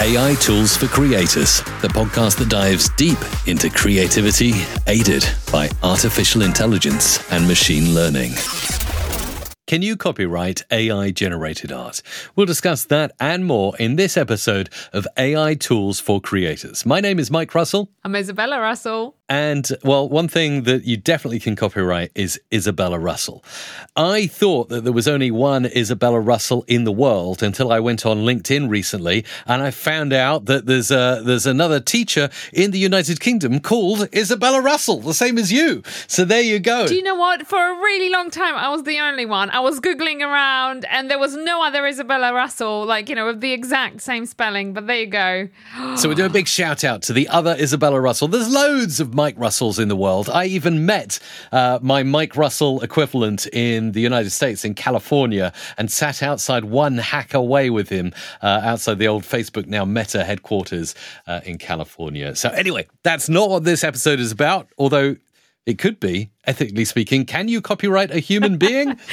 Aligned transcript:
AI 0.00 0.34
Tools 0.40 0.76
for 0.76 0.86
Creators, 0.86 1.60
the 1.80 1.88
podcast 1.88 2.38
that 2.38 2.48
dives 2.48 2.88
deep 2.96 3.18
into 3.46 3.68
creativity 3.70 4.52
aided 4.86 5.24
by 5.52 5.68
artificial 5.82 6.42
intelligence 6.42 7.30
and 7.30 7.46
machine 7.46 7.94
learning. 7.94 8.32
Can 9.66 9.80
you 9.80 9.96
copyright 9.96 10.64
AI 10.70 11.10
generated 11.12 11.70
art? 11.72 12.02
We'll 12.34 12.46
discuss 12.46 12.84
that 12.86 13.12
and 13.20 13.44
more 13.46 13.76
in 13.78 13.96
this 13.96 14.16
episode 14.16 14.70
of 14.92 15.06
AI 15.16 15.54
Tools 15.54 16.00
for 16.00 16.20
Creators. 16.20 16.84
My 16.84 17.00
name 17.00 17.18
is 17.18 17.30
Mike 17.30 17.54
Russell. 17.54 17.90
I'm 18.02 18.12
Izabela 18.14 18.60
Russell. 18.60 19.16
And 19.28 19.68
well, 19.82 20.08
one 20.08 20.28
thing 20.28 20.64
that 20.64 20.84
you 20.84 20.96
definitely 20.96 21.40
can 21.40 21.56
copyright 21.56 22.10
is 22.14 22.40
Izabela 22.50 23.02
Russell. 23.02 23.44
I 23.96 24.26
thought 24.26 24.68
that 24.68 24.84
there 24.84 24.92
was 24.92 25.08
only 25.08 25.30
one 25.30 25.64
Izabela 25.64 26.24
Russell 26.24 26.64
in 26.66 26.84
the 26.84 26.92
world 26.92 27.42
until 27.42 27.72
I 27.72 27.80
went 27.80 28.04
on 28.04 28.24
LinkedIn 28.24 28.68
recently 28.68 29.24
and 29.46 29.62
I 29.62 29.70
found 29.70 30.12
out 30.12 30.46
that 30.46 30.66
there's 30.66 30.90
a, 30.90 31.22
there's 31.24 31.46
another 31.46 31.80
teacher 31.80 32.30
in 32.52 32.72
the 32.72 32.78
United 32.78 33.20
Kingdom 33.20 33.60
called 33.60 34.00
Izabela 34.10 34.62
Russell, 34.62 35.00
the 35.00 35.14
same 35.14 35.38
as 35.38 35.52
you. 35.52 35.82
So 36.08 36.24
there 36.24 36.42
you 36.42 36.58
go. 36.58 36.86
Do 36.86 36.94
you 36.94 37.02
know 37.02 37.14
what? 37.14 37.46
For 37.46 37.58
a 37.58 37.74
really 37.76 38.10
long 38.10 38.30
time, 38.30 38.56
I 38.56 38.68
was 38.68 38.82
the 38.82 38.98
only 38.98 39.24
one. 39.24 39.50
I 39.50 39.60
was 39.60 39.80
Googling 39.80 40.20
around 40.20 40.84
and 40.86 41.10
there 41.10 41.18
was 41.18 41.36
no 41.36 41.64
other 41.64 41.82
Izabela 41.82 42.34
Russell, 42.34 42.84
like, 42.84 43.08
you 43.08 43.14
know, 43.14 43.26
with 43.26 43.40
the 43.40 43.52
exact 43.52 44.02
same 44.02 44.26
spelling. 44.26 44.72
But 44.72 44.88
there 44.88 45.00
you 45.00 45.06
go. 45.06 45.48
so 45.96 46.08
we 46.08 46.14
do 46.14 46.26
a 46.26 46.28
big 46.28 46.48
shout 46.48 46.84
out 46.84 47.02
to 47.02 47.12
the 47.12 47.28
other 47.28 47.54
Izabela 47.56 48.02
Russell. 48.02 48.28
There's 48.28 48.52
loads 48.52 49.00
of 49.00 49.11
Mike 49.14 49.34
Russells 49.38 49.78
in 49.78 49.88
the 49.88 49.96
world. 49.96 50.28
I 50.28 50.46
even 50.46 50.86
met 50.86 51.18
uh, 51.50 51.78
my 51.82 52.02
Mike 52.02 52.36
Russell 52.36 52.80
equivalent 52.82 53.46
in 53.48 53.92
the 53.92 54.00
United 54.00 54.30
States, 54.30 54.64
in 54.64 54.74
California, 54.74 55.52
and 55.78 55.90
sat 55.90 56.22
outside 56.22 56.64
one 56.64 56.98
Hacker 56.98 57.40
Way 57.40 57.70
with 57.70 57.88
him 57.88 58.12
uh, 58.42 58.60
outside 58.62 58.98
the 58.98 59.08
old 59.08 59.22
Facebook, 59.22 59.66
now 59.66 59.84
Meta 59.84 60.24
headquarters 60.24 60.94
uh, 61.26 61.40
in 61.44 61.58
California. 61.58 62.34
So, 62.34 62.50
anyway, 62.50 62.86
that's 63.02 63.28
not 63.28 63.50
what 63.50 63.64
this 63.64 63.84
episode 63.84 64.20
is 64.20 64.32
about, 64.32 64.68
although 64.78 65.16
it 65.66 65.78
could 65.78 66.00
be, 66.00 66.30
ethically 66.44 66.84
speaking. 66.84 67.24
Can 67.24 67.48
you 67.48 67.60
copyright 67.60 68.10
a 68.10 68.18
human 68.18 68.58
being? 68.58 68.98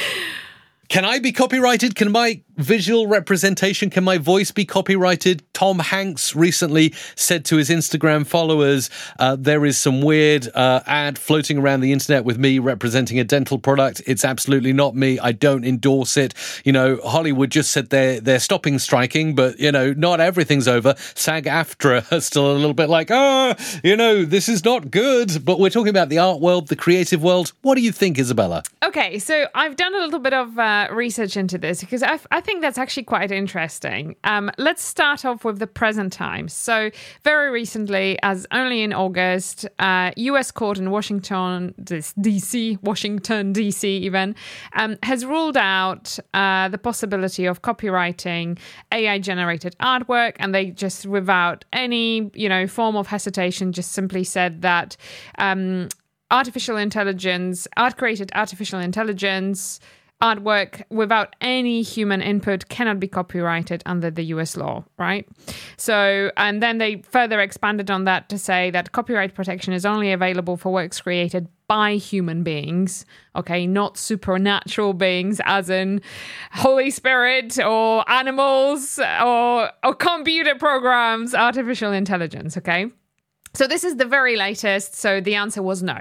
Can 0.90 1.04
I 1.04 1.20
be 1.20 1.30
copyrighted? 1.30 1.94
Can 1.94 2.10
my 2.10 2.42
visual 2.60 3.06
representation, 3.06 3.90
can 3.90 4.04
my 4.04 4.18
voice 4.18 4.50
be 4.50 4.64
copyrighted? 4.64 5.42
Tom 5.52 5.78
Hanks 5.78 6.34
recently 6.34 6.94
said 7.14 7.44
to 7.46 7.56
his 7.56 7.70
Instagram 7.70 8.26
followers, 8.26 8.90
uh, 9.18 9.36
there 9.38 9.64
is 9.64 9.78
some 9.78 10.02
weird 10.02 10.48
uh, 10.54 10.80
ad 10.86 11.18
floating 11.18 11.58
around 11.58 11.80
the 11.80 11.92
internet 11.92 12.24
with 12.24 12.38
me 12.38 12.58
representing 12.58 13.18
a 13.18 13.24
dental 13.24 13.58
product. 13.58 14.02
It's 14.06 14.24
absolutely 14.24 14.72
not 14.72 14.94
me. 14.94 15.18
I 15.18 15.32
don't 15.32 15.64
endorse 15.64 16.16
it. 16.16 16.34
You 16.64 16.72
know, 16.72 17.00
Hollywood 17.04 17.50
just 17.50 17.70
said 17.70 17.90
they're, 17.90 18.20
they're 18.20 18.40
stopping 18.40 18.78
striking, 18.78 19.34
but, 19.34 19.58
you 19.58 19.72
know, 19.72 19.92
not 19.92 20.20
everything's 20.20 20.68
over. 20.68 20.94
SAG 21.14 21.44
AFTRA 21.44 22.12
are 22.12 22.20
still 22.20 22.52
a 22.52 22.54
little 22.54 22.74
bit 22.74 22.88
like, 22.88 23.10
ah, 23.10 23.54
oh, 23.58 23.80
you 23.82 23.96
know, 23.96 24.24
this 24.24 24.48
is 24.48 24.64
not 24.64 24.90
good. 24.90 25.44
But 25.44 25.58
we're 25.58 25.70
talking 25.70 25.90
about 25.90 26.08
the 26.08 26.18
art 26.18 26.40
world, 26.40 26.68
the 26.68 26.76
creative 26.76 27.22
world. 27.22 27.52
What 27.62 27.76
do 27.76 27.82
you 27.82 27.92
think, 27.92 28.16
Izabela? 28.16 28.66
Okay, 28.82 29.18
so 29.18 29.46
I've 29.54 29.76
done 29.76 29.94
a 29.94 29.98
little 29.98 30.18
bit 30.18 30.34
of 30.34 30.58
uh, 30.58 30.88
research 30.90 31.36
into 31.36 31.58
this 31.58 31.80
because 31.80 32.02
I, 32.02 32.18
I 32.30 32.40
think 32.40 32.49
that's 32.58 32.78
actually 32.78 33.04
quite 33.04 33.30
interesting. 33.30 34.16
Um, 34.24 34.50
let's 34.58 34.82
start 34.82 35.24
off 35.24 35.44
with 35.44 35.58
the 35.58 35.66
present 35.66 36.12
time. 36.12 36.48
So, 36.48 36.90
very 37.22 37.50
recently, 37.50 38.18
as 38.22 38.46
only 38.50 38.82
in 38.82 38.92
August, 38.92 39.66
uh, 39.78 40.10
U.S. 40.16 40.50
court 40.50 40.78
in 40.78 40.90
Washington, 40.90 41.74
this 41.78 42.12
D.C., 42.20 42.78
Washington 42.82 43.52
D.C. 43.52 43.88
even, 43.98 44.34
um, 44.74 44.96
has 45.02 45.24
ruled 45.24 45.56
out 45.56 46.18
uh, 46.34 46.68
the 46.68 46.78
possibility 46.78 47.46
of 47.46 47.62
copyrighting 47.62 48.58
AI-generated 48.92 49.76
artwork, 49.80 50.36
and 50.40 50.54
they 50.54 50.72
just, 50.72 51.06
without 51.06 51.64
any 51.72 52.30
you 52.34 52.48
know 52.48 52.66
form 52.66 52.96
of 52.96 53.06
hesitation, 53.06 53.72
just 53.72 53.92
simply 53.92 54.24
said 54.24 54.62
that. 54.62 54.96
Um, 55.38 55.88
artificial 56.32 56.76
intelligence, 56.76 57.66
art 57.76 57.96
created 57.96 58.30
artificial 58.36 58.78
intelligence 58.78 59.80
artwork 60.22 60.82
without 60.90 61.34
any 61.40 61.82
human 61.82 62.20
input 62.20 62.68
cannot 62.68 63.00
be 63.00 63.08
copyrighted 63.08 63.82
under 63.86 64.10
the 64.10 64.24
US 64.24 64.56
law, 64.56 64.84
right? 64.98 65.26
So, 65.76 66.30
and 66.36 66.62
then 66.62 66.78
they 66.78 67.02
further 67.02 67.40
expanded 67.40 67.90
on 67.90 68.04
that 68.04 68.28
to 68.28 68.38
say 68.38 68.70
that 68.70 68.92
copyright 68.92 69.34
protection 69.34 69.72
is 69.72 69.86
only 69.86 70.12
available 70.12 70.56
for 70.56 70.72
works 70.72 71.00
created 71.00 71.48
by 71.68 71.94
human 71.94 72.42
beings, 72.42 73.06
okay, 73.36 73.66
not 73.66 73.96
supernatural 73.96 74.92
beings, 74.92 75.40
as 75.44 75.70
in 75.70 76.02
Holy 76.52 76.90
Spirit 76.90 77.58
or 77.58 78.08
animals 78.10 78.98
or, 78.98 79.70
or 79.84 79.94
computer 79.94 80.56
programs, 80.56 81.34
artificial 81.34 81.92
intelligence, 81.92 82.56
okay? 82.56 82.90
So 83.54 83.66
this 83.66 83.84
is 83.84 83.96
the 83.96 84.04
very 84.04 84.36
latest. 84.36 84.94
So 84.94 85.20
the 85.20 85.34
answer 85.34 85.62
was 85.62 85.82
no. 85.82 85.98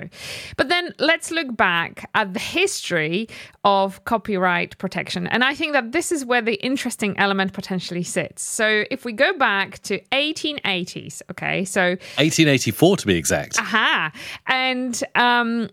But 0.58 0.70
then 0.70 0.94
let's 1.00 1.32
look 1.32 1.56
back 1.56 2.10
at 2.14 2.34
the 2.34 2.40
history 2.40 3.28
of 3.64 4.04
copyright 4.06 4.78
protection. 4.78 5.28
And 5.28 5.44
I 5.44 5.56
think 5.56 5.74
that 5.74 5.92
this 5.92 6.12
is 6.12 6.26
where 6.26 6.42
the 6.42 6.56
interesting 6.56 7.18
element 7.18 7.54
potentially 7.54 8.04
sits. 8.04 8.44
So 8.44 8.84
if 8.92 9.06
we 9.06 9.14
go 9.14 9.36
back 9.38 9.80
to 9.80 10.00
1880s, 10.12 11.22
okay, 11.32 11.66
so 11.66 11.82
1884 12.18 12.98
to 12.98 13.08
be 13.08 13.16
exact. 13.16 13.60
Aha. 13.60 14.12
And 14.48 15.04
um, 15.16 15.70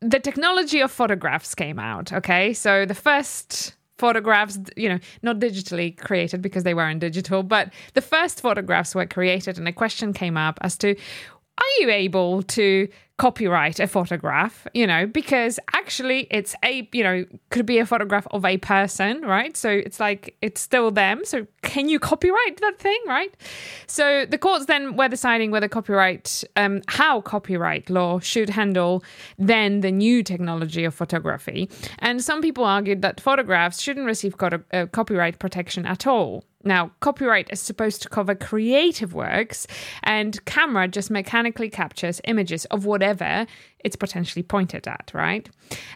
the 0.00 0.20
technology 0.20 0.80
of 0.80 0.92
photographs 0.92 1.54
came 1.54 1.78
out, 1.78 2.12
okay? 2.12 2.52
So 2.52 2.86
the 2.86 2.94
first 2.94 3.74
photographs, 3.98 4.58
you 4.76 4.88
know, 4.88 4.98
not 5.22 5.38
digitally 5.38 5.96
created 5.96 6.42
because 6.42 6.64
they 6.64 6.74
weren't 6.74 7.00
digital, 7.00 7.42
but 7.42 7.72
the 7.94 8.00
first 8.00 8.40
photographs 8.40 8.94
were 8.94 9.06
created, 9.06 9.58
and 9.58 9.68
a 9.68 9.72
question 9.72 10.12
came 10.12 10.36
up 10.36 10.58
as 10.62 10.76
to 10.78 10.96
are 11.56 11.80
you 11.80 11.90
able 11.90 12.42
to 12.42 12.88
copyright 13.16 13.78
a 13.78 13.86
photograph, 13.86 14.66
you 14.74 14.86
know, 14.86 15.06
because 15.06 15.60
actually 15.72 16.26
it's 16.30 16.56
a, 16.64 16.88
you 16.92 17.04
know, 17.04 17.24
could 17.50 17.64
be 17.64 17.78
a 17.78 17.86
photograph 17.86 18.26
of 18.32 18.44
a 18.44 18.58
person, 18.58 19.20
right? 19.22 19.56
So 19.56 19.70
it's 19.70 20.00
like 20.00 20.36
it's 20.42 20.60
still 20.60 20.90
them. 20.90 21.24
So 21.24 21.46
can 21.62 21.88
you 21.88 22.00
copyright 22.00 22.60
that 22.60 22.78
thing, 22.78 23.00
right? 23.06 23.32
So 23.86 24.26
the 24.26 24.38
courts 24.38 24.66
then 24.66 24.96
were 24.96 25.08
deciding 25.08 25.52
whether 25.52 25.68
copyright, 25.68 26.42
um, 26.56 26.82
how 26.88 27.20
copyright 27.20 27.88
law 27.88 28.18
should 28.18 28.50
handle 28.50 29.04
then 29.38 29.80
the 29.80 29.92
new 29.92 30.22
technology 30.24 30.84
of 30.84 30.94
photography. 30.94 31.70
And 32.00 32.22
some 32.22 32.42
people 32.42 32.64
argued 32.64 33.02
that 33.02 33.20
photographs 33.20 33.80
shouldn't 33.80 34.06
receive 34.06 34.38
co- 34.38 34.62
uh, 34.72 34.86
copyright 34.86 35.38
protection 35.38 35.86
at 35.86 36.06
all. 36.06 36.44
Now, 36.66 36.92
copyright 37.00 37.52
is 37.52 37.60
supposed 37.60 38.02
to 38.02 38.08
cover 38.08 38.34
creative 38.34 39.12
works, 39.12 39.66
and 40.02 40.42
camera 40.46 40.88
just 40.88 41.10
mechanically 41.10 41.68
captures 41.68 42.22
images 42.24 42.64
of 42.66 42.86
whatever 42.86 43.03
it's 43.80 43.96
potentially 43.96 44.42
pointed 44.42 44.88
at, 44.88 45.10
right? 45.12 45.48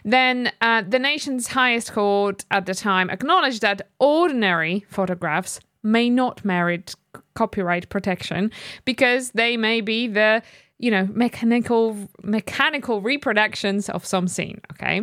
Then 0.05 0.51
uh, 0.61 0.83
the 0.87 0.99
nation's 0.99 1.47
highest 1.47 1.93
court 1.93 2.45
at 2.51 2.65
the 2.65 2.75
time 2.75 3.09
acknowledged 3.09 3.61
that 3.61 3.89
ordinary 3.99 4.85
photographs 4.89 5.59
may 5.81 6.09
not 6.09 6.45
merit 6.45 6.93
copyright 7.33 7.89
protection 7.89 8.51
because 8.85 9.31
they 9.31 9.57
may 9.57 9.81
be 9.81 10.07
the 10.07 10.43
you 10.77 10.91
know 10.91 11.07
mechanical 11.13 11.97
mechanical 12.21 13.01
reproductions 13.01 13.89
of 13.89 14.05
some 14.05 14.27
scene 14.27 14.61
okay 14.71 15.01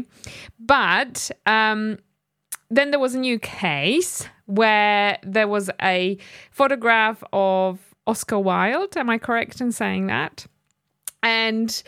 but 0.61 1.31
um 1.47 1.99
then 2.71 2.91
there 2.91 3.01
was 3.01 3.15
a 3.15 3.19
new 3.19 3.39
case 3.39 4.29
where 4.47 5.19
there 5.23 5.49
was 5.49 5.71
a 5.83 6.19
photograph 6.51 7.23
of 7.33 7.79
Oscar 8.07 8.39
Wilde. 8.39 8.97
Am 8.97 9.11
I 9.11 9.19
correct 9.19 9.61
in 9.61 9.73
saying 9.73 10.07
that? 10.07 10.47
And 11.27 11.83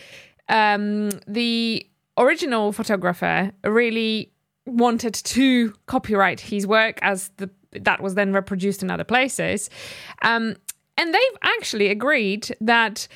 um, 0.48 1.10
the 1.28 1.86
original 2.16 2.72
photographer 2.72 3.52
really 3.62 4.32
wanted 4.66 5.14
to 5.14 5.72
copyright 5.86 6.40
his 6.40 6.66
work 6.66 6.98
as 7.02 7.30
the 7.36 7.48
that 7.70 8.02
was 8.02 8.14
then 8.14 8.32
reproduced 8.32 8.82
in 8.82 8.90
other 8.90 9.04
places. 9.04 9.70
Um, 10.22 10.56
and 10.96 11.14
they've 11.14 11.38
actually 11.42 11.88
agreed 11.88 12.56
that 12.60 13.06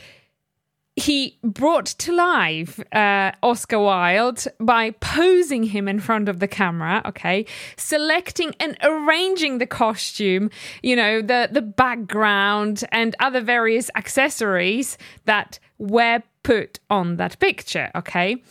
he 0.96 1.38
brought 1.42 1.86
to 1.86 2.12
life 2.12 2.78
uh, 2.92 3.32
Oscar 3.42 3.78
Wilde 3.78 4.44
by 4.60 4.90
posing 4.90 5.64
him 5.64 5.88
in 5.88 6.00
front 6.00 6.28
of 6.28 6.38
the 6.38 6.48
camera, 6.48 7.00
okay, 7.06 7.46
selecting 7.76 8.54
and 8.60 8.76
arranging 8.82 9.58
the 9.58 9.66
costume, 9.66 10.50
you 10.82 10.94
know, 10.94 11.22
the 11.22 11.48
the 11.50 11.62
background 11.62 12.84
and 12.92 13.16
other 13.20 13.40
various 13.40 13.90
accessories 13.96 14.98
that 15.24 15.58
were 15.78 16.22
put 16.42 16.78
on 16.90 17.16
that 17.16 17.38
picture, 17.38 17.90
okay. 17.94 18.42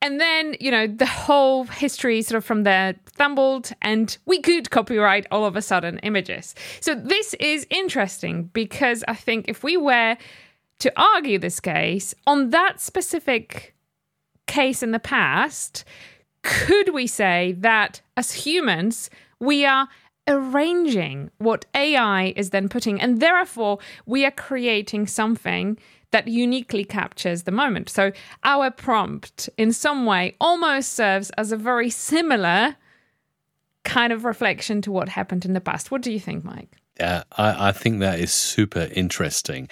And 0.00 0.20
then, 0.20 0.54
you 0.60 0.70
know, 0.70 0.86
the 0.86 1.06
whole 1.06 1.64
history 1.64 2.22
sort 2.22 2.36
of 2.36 2.44
from 2.44 2.62
there 2.62 2.94
stumbled, 3.12 3.72
and 3.82 4.16
we 4.26 4.40
could 4.40 4.70
copyright 4.70 5.26
all 5.32 5.44
of 5.44 5.56
a 5.56 5.62
sudden 5.62 5.98
images. 6.04 6.54
So, 6.80 6.94
this 6.94 7.34
is 7.40 7.66
interesting 7.68 8.44
because 8.52 9.02
I 9.08 9.14
think 9.14 9.46
if 9.48 9.64
we 9.64 9.76
were 9.76 10.16
to 10.80 10.92
argue 10.96 11.38
this 11.38 11.60
case 11.60 12.14
on 12.26 12.50
that 12.50 12.80
specific 12.80 13.74
case 14.46 14.82
in 14.82 14.92
the 14.92 14.98
past, 14.98 15.84
could 16.42 16.94
we 16.94 17.06
say 17.06 17.54
that 17.58 18.00
as 18.16 18.32
humans, 18.32 19.10
we 19.40 19.64
are 19.64 19.88
arranging 20.28 21.30
what 21.38 21.64
AI 21.74 22.34
is 22.36 22.50
then 22.50 22.68
putting. 22.68 23.00
And 23.00 23.20
therefore, 23.20 23.78
we 24.06 24.24
are 24.24 24.30
creating 24.30 25.06
something 25.06 25.78
that 26.10 26.28
uniquely 26.28 26.84
captures 26.84 27.42
the 27.42 27.50
moment. 27.50 27.88
So 27.88 28.12
our 28.44 28.70
prompt, 28.70 29.48
in 29.56 29.72
some 29.72 30.06
way, 30.06 30.36
almost 30.40 30.92
serves 30.92 31.30
as 31.30 31.50
a 31.50 31.56
very 31.56 31.90
similar 31.90 32.76
kind 33.84 34.12
of 34.12 34.24
reflection 34.24 34.82
to 34.82 34.92
what 34.92 35.08
happened 35.08 35.44
in 35.44 35.54
the 35.54 35.60
past. 35.60 35.90
What 35.90 36.02
do 36.02 36.12
you 36.12 36.20
think, 36.20 36.44
Mike? 36.44 36.77
I, 37.00 37.24
I, 37.68 37.72
think 37.72 38.00
that 38.00 38.18
is 38.18 38.32
super 38.32 38.88
interesting. 38.92 39.68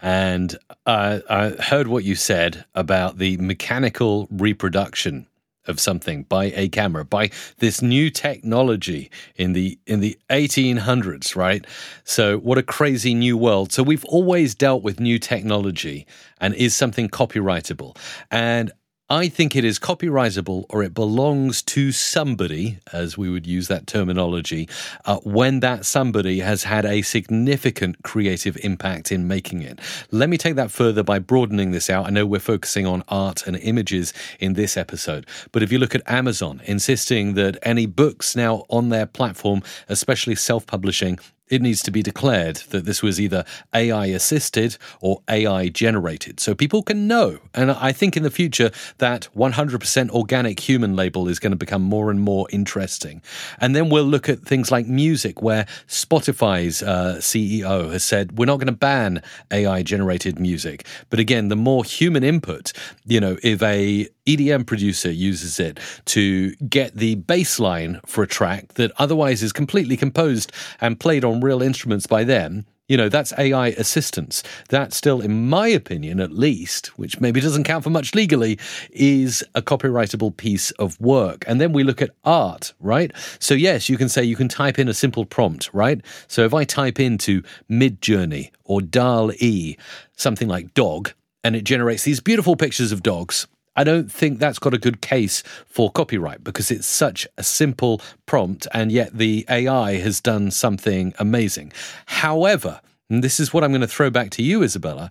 And 0.00 0.56
I, 0.86 1.22
I 1.28 1.48
heard 1.50 1.88
what 1.88 2.04
you 2.04 2.14
said 2.14 2.64
about 2.74 3.18
the 3.18 3.36
mechanical 3.36 4.28
reproduction 4.30 5.26
of 5.66 5.78
something 5.78 6.24
by 6.24 6.46
a 6.56 6.68
camera 6.68 7.04
by 7.04 7.30
this 7.58 7.82
new 7.82 8.10
technology 8.10 9.10
in 9.36 9.52
the 9.52 9.78
in 9.86 10.00
the 10.00 10.18
1800s 10.30 11.36
right? 11.36 11.66
So 12.04 12.38
what 12.38 12.58
a 12.58 12.62
crazy 12.62 13.14
new 13.14 13.36
world. 13.36 13.72
So 13.72 13.82
we've 13.82 14.04
always 14.06 14.54
dealt 14.54 14.82
with 14.82 15.00
new 15.00 15.18
technology 15.18 16.06
and 16.40 16.54
is 16.54 16.74
something 16.74 17.08
copyrightable. 17.08 17.96
And 18.30 18.72
I 19.12 19.26
think 19.26 19.56
it 19.56 19.64
is 19.64 19.80
copyrightable 19.80 20.66
or 20.68 20.84
it 20.84 20.94
belongs 20.94 21.62
to 21.62 21.90
somebody, 21.90 22.78
as 22.92 23.18
we 23.18 23.28
would 23.28 23.44
use 23.44 23.66
that 23.66 23.88
terminology, 23.88 24.68
uh, 25.04 25.16
when 25.24 25.58
that 25.60 25.84
somebody 25.84 26.38
has 26.38 26.62
had 26.62 26.86
a 26.86 27.02
significant 27.02 28.04
creative 28.04 28.56
impact 28.62 29.10
in 29.10 29.26
making 29.26 29.62
it. 29.62 29.80
Let 30.12 30.28
me 30.28 30.38
take 30.38 30.54
that 30.54 30.70
further 30.70 31.02
by 31.02 31.18
broadening 31.18 31.72
this 31.72 31.90
out. 31.90 32.06
I 32.06 32.10
know 32.10 32.24
we're 32.24 32.38
focusing 32.38 32.86
on 32.86 33.02
art 33.08 33.48
and 33.48 33.56
images 33.56 34.14
in 34.38 34.52
this 34.52 34.76
episode, 34.76 35.26
but 35.50 35.64
if 35.64 35.72
you 35.72 35.80
look 35.80 35.96
at 35.96 36.08
Amazon 36.08 36.62
insisting 36.66 37.34
that 37.34 37.58
any 37.62 37.86
books 37.86 38.36
now 38.36 38.64
on 38.68 38.90
their 38.90 39.06
platform, 39.06 39.60
especially 39.88 40.36
self 40.36 40.68
publishing, 40.68 41.18
it 41.50 41.60
needs 41.60 41.82
to 41.82 41.90
be 41.90 42.02
declared 42.02 42.56
that 42.70 42.84
this 42.84 43.02
was 43.02 43.20
either 43.20 43.44
AI 43.74 44.06
assisted 44.06 44.76
or 45.00 45.22
AI 45.28 45.68
generated. 45.68 46.40
So 46.40 46.54
people 46.54 46.82
can 46.82 47.06
know. 47.06 47.38
And 47.52 47.72
I 47.72 47.92
think 47.92 48.16
in 48.16 48.22
the 48.22 48.30
future 48.30 48.70
that 48.98 49.28
100% 49.36 50.10
organic 50.10 50.60
human 50.60 50.96
label 50.96 51.28
is 51.28 51.38
going 51.38 51.50
to 51.50 51.56
become 51.56 51.82
more 51.82 52.10
and 52.10 52.20
more 52.20 52.46
interesting. 52.50 53.20
And 53.58 53.74
then 53.74 53.90
we'll 53.90 54.04
look 54.04 54.28
at 54.28 54.40
things 54.40 54.70
like 54.70 54.86
music, 54.86 55.42
where 55.42 55.66
Spotify's 55.88 56.82
uh, 56.82 57.16
CEO 57.18 57.90
has 57.92 58.04
said, 58.04 58.38
we're 58.38 58.46
not 58.46 58.58
going 58.58 58.66
to 58.66 58.72
ban 58.72 59.22
AI 59.50 59.82
generated 59.82 60.38
music. 60.38 60.86
But 61.10 61.18
again, 61.18 61.48
the 61.48 61.56
more 61.56 61.84
human 61.84 62.22
input, 62.22 62.72
you 63.04 63.20
know, 63.20 63.36
if 63.42 63.62
a 63.62 64.08
EDM 64.26 64.66
producer 64.66 65.10
uses 65.10 65.60
it 65.60 65.78
to 66.06 66.54
get 66.56 66.96
the 66.96 67.14
bass 67.16 67.58
line 67.58 68.00
for 68.06 68.22
a 68.22 68.28
track 68.28 68.74
that 68.74 68.92
otherwise 68.98 69.42
is 69.42 69.52
completely 69.52 69.96
composed 69.96 70.52
and 70.80 71.00
played 71.00 71.24
on 71.24 71.40
real 71.40 71.62
instruments 71.62 72.06
by 72.06 72.24
them. 72.24 72.66
You 72.88 72.96
know, 72.96 73.08
that's 73.08 73.32
AI 73.38 73.68
assistance. 73.68 74.42
That 74.70 74.92
still, 74.92 75.20
in 75.20 75.48
my 75.48 75.68
opinion, 75.68 76.18
at 76.18 76.32
least, 76.32 76.88
which 76.98 77.20
maybe 77.20 77.40
doesn't 77.40 77.62
count 77.62 77.84
for 77.84 77.90
much 77.90 78.16
legally, 78.16 78.58
is 78.90 79.44
a 79.54 79.62
copyrightable 79.62 80.36
piece 80.36 80.72
of 80.72 81.00
work. 81.00 81.44
And 81.46 81.60
then 81.60 81.72
we 81.72 81.84
look 81.84 82.02
at 82.02 82.10
art, 82.24 82.72
right? 82.80 83.12
So, 83.38 83.54
yes, 83.54 83.88
you 83.88 83.96
can 83.96 84.08
say 84.08 84.24
you 84.24 84.34
can 84.34 84.48
type 84.48 84.76
in 84.76 84.88
a 84.88 84.94
simple 84.94 85.24
prompt, 85.24 85.70
right? 85.72 86.04
So 86.26 86.44
if 86.44 86.52
I 86.52 86.64
type 86.64 86.98
into 86.98 87.44
Midjourney 87.70 88.50
or 88.64 88.82
DAL 88.82 89.30
E, 89.38 89.76
something 90.16 90.48
like 90.48 90.74
dog, 90.74 91.12
and 91.44 91.54
it 91.54 91.62
generates 91.62 92.02
these 92.02 92.18
beautiful 92.18 92.56
pictures 92.56 92.90
of 92.90 93.04
dogs, 93.04 93.46
I 93.76 93.84
don't 93.84 94.10
think 94.10 94.38
that's 94.38 94.58
got 94.58 94.74
a 94.74 94.78
good 94.78 95.00
case 95.00 95.42
for 95.66 95.90
copyright 95.90 96.42
because 96.42 96.70
it's 96.70 96.86
such 96.86 97.26
a 97.38 97.42
simple 97.42 98.00
prompt 98.26 98.66
and 98.72 98.90
yet 98.90 99.16
the 99.16 99.46
AI 99.48 99.94
has 99.98 100.20
done 100.20 100.50
something 100.50 101.14
amazing. 101.18 101.72
However, 102.06 102.80
and 103.08 103.24
this 103.24 103.40
is 103.40 103.52
what 103.52 103.64
I'm 103.64 103.70
going 103.72 103.80
to 103.80 103.88
throw 103.88 104.08
back 104.08 104.30
to 104.30 104.42
you, 104.42 104.60
Izabela. 104.60 105.10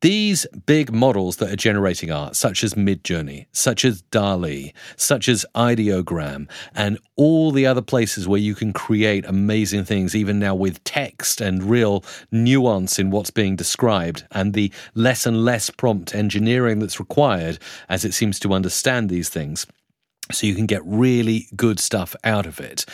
These 0.00 0.46
big 0.64 0.92
models 0.92 1.38
that 1.38 1.50
are 1.50 1.56
generating 1.56 2.12
art, 2.12 2.36
such 2.36 2.62
as 2.62 2.74
Midjourney, 2.74 3.46
such 3.50 3.84
as 3.84 4.02
DALL-E, 4.02 4.72
such 4.96 5.28
as 5.28 5.44
Ideogram, 5.56 6.48
and 6.72 6.98
all 7.16 7.50
the 7.50 7.66
other 7.66 7.82
places 7.82 8.28
where 8.28 8.38
you 8.38 8.54
can 8.54 8.72
create 8.72 9.24
amazing 9.24 9.84
things, 9.84 10.14
even 10.14 10.38
now 10.38 10.54
with 10.54 10.84
text 10.84 11.40
and 11.40 11.64
real 11.64 12.04
nuance 12.30 13.00
in 13.00 13.10
what's 13.10 13.32
being 13.32 13.56
described, 13.56 14.24
and 14.30 14.54
the 14.54 14.72
less 14.94 15.26
and 15.26 15.44
less 15.44 15.68
prompt 15.68 16.14
engineering 16.14 16.78
that's 16.78 17.00
required 17.00 17.58
as 17.88 18.04
it 18.04 18.14
seems 18.14 18.38
to 18.38 18.52
understand 18.52 19.08
these 19.10 19.28
things. 19.28 19.66
So 20.30 20.46
you 20.46 20.54
can 20.54 20.66
get 20.66 20.82
really 20.84 21.48
good 21.56 21.80
stuff 21.80 22.14
out 22.22 22.46
of 22.46 22.60
it. 22.60 22.84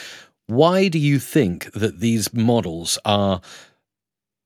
Why 0.46 0.88
do 0.88 0.98
you 0.98 1.18
think 1.18 1.70
that 1.72 2.00
these 2.00 2.32
models 2.32 2.98
are 3.04 3.42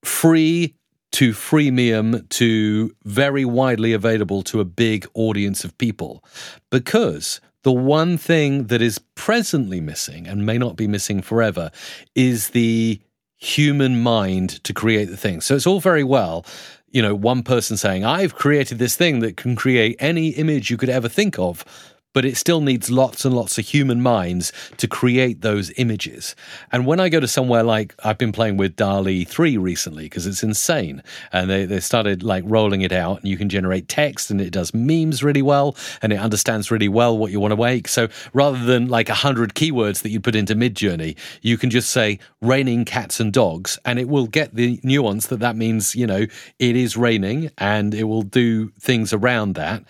free 0.04 0.75
to 1.12 1.32
freemium 1.32 2.28
to 2.28 2.94
very 3.05 3.44
widely 3.44 3.93
available 3.93 4.43
to 4.43 4.60
a 4.60 4.64
big 4.64 5.06
audience 5.14 5.64
of 5.64 5.76
people 5.78 6.25
because 6.70 7.40
the 7.62 7.72
one 7.72 8.16
thing 8.16 8.66
that 8.66 8.82
is 8.82 8.99
presently 9.14 9.81
missing 9.81 10.26
and 10.26 10.46
may 10.46 10.58
not 10.58 10.76
be 10.76 10.87
missing 10.87 11.22
forever 11.22 11.70
is 12.14 12.50
the 12.50 13.00
human 13.37 14.00
mind 14.00 14.62
to 14.64 14.72
create 14.72 15.06
the 15.06 15.16
thing. 15.16 15.40
So 15.40 15.55
it's 15.55 15.66
all 15.66 15.81
very 15.81 16.05
well, 16.05 16.44
you 16.90 17.02
know, 17.02 17.14
one 17.14 17.43
person 17.43 17.76
saying, 17.76 18.04
I've 18.04 18.34
created 18.34 18.78
this 18.78 18.96
thing 18.96 19.20
that 19.20 19.37
can 19.37 19.56
create 19.56 19.96
any 19.99 20.28
image 20.31 20.70
you 20.70 20.76
could 20.76 20.88
ever 20.88 21.08
think 21.08 21.38
of 21.38 21.64
but 22.12 22.25
it 22.25 22.37
still 22.37 22.60
needs 22.60 22.90
lots 22.90 23.25
and 23.25 23.34
lots 23.34 23.58
of 23.58 23.66
human 23.66 24.00
minds 24.00 24.52
to 24.76 24.88
create 24.88 25.40
those 25.40 25.72
images. 25.76 26.34
And 26.72 26.87
when 26.87 27.00
I 27.00 27.08
go 27.08 27.20
to 27.20 27.28
somewhere 27.28 27.62
like 27.62 27.94
I've 28.05 28.19
been 28.19 28.32
playing 28.32 28.56
with 28.56 28.76
DALL-E 28.76 29.25
3 29.25 29.56
recently 29.56 30.05
because 30.05 30.26
it's 30.26 30.43
insane, 30.43 31.02
and 31.32 31.50
they, 31.50 31.64
they 31.64 31.81
started 31.81 32.22
like 32.22 32.44
rolling 32.46 32.82
it 32.82 32.93
out, 32.93 33.20
and 33.20 33.28
you 33.28 33.37
can 33.37 33.49
generate 33.49 33.88
text 33.88 34.31
and 34.31 34.40
it 34.40 34.50
does 34.50 34.72
memes 34.75 35.22
really 35.22 35.43
well, 35.43 35.76
and 36.02 36.12
it 36.12 36.19
understands 36.19 36.70
really 36.70 36.88
well 36.88 37.16
what 37.16 37.31
you 37.31 37.40
want 37.40 37.52
to 37.52 37.56
make. 37.56 37.88
So 37.88 38.08
rather 38.32 38.64
than 38.64 38.88
like 38.88 39.08
100 39.08 39.54
keywords 39.54 40.02
that 40.02 40.11
you 40.11 40.20
put 40.20 40.34
into 40.34 40.54
Midjourney, 40.54 41.16
you 41.43 41.58
can 41.58 41.70
just 41.70 41.90
say 41.90 42.19
raining 42.40 42.84
cats 42.84 43.20
and 43.20 43.32
dogs, 43.32 43.78
and 43.84 43.99
it 43.99 44.08
will 44.08 44.26
get 44.26 44.54
the 44.54 44.81
nuance 44.82 45.26
that 45.26 45.40
that 45.40 45.56
means, 45.56 45.94
you 45.94 46.06
know, 46.06 46.26
it 46.58 46.76
is 46.76 46.96
raining 46.96 47.50
and 47.58 47.94
it 47.94 48.04
will 48.04 48.22
do 48.22 48.70
things 48.81 49.12
around 49.12 49.54
that 49.54 49.84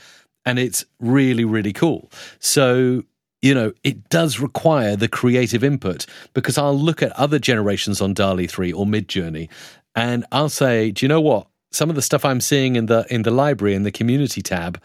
and 0.48 0.58
it's 0.58 0.86
really, 0.98 1.44
really 1.44 1.74
cool. 1.74 2.10
So, 2.38 3.02
you 3.42 3.54
know, 3.54 3.74
it 3.84 4.08
does 4.08 4.40
require 4.40 4.96
the 4.96 5.06
creative 5.06 5.62
input 5.62 6.06
because 6.32 6.56
I'll 6.56 6.78
look 6.78 7.02
at 7.02 7.12
other 7.12 7.38
generations 7.38 8.00
on 8.00 8.14
DALL-E 8.14 8.46
3 8.46 8.72
or 8.72 8.86
Midjourney 8.86 9.50
and 9.94 10.24
I'll 10.32 10.48
say, 10.48 10.90
do 10.90 11.04
you 11.04 11.08
know 11.08 11.20
what? 11.20 11.48
Some 11.70 11.90
of 11.90 11.96
the 11.96 12.02
stuff 12.02 12.24
I'm 12.24 12.40
seeing 12.40 12.76
in 12.76 12.86
the 12.86 13.06
in 13.10 13.24
the 13.24 13.30
library 13.30 13.74
in 13.74 13.82
the 13.82 13.92
community 13.92 14.40
tab 14.40 14.80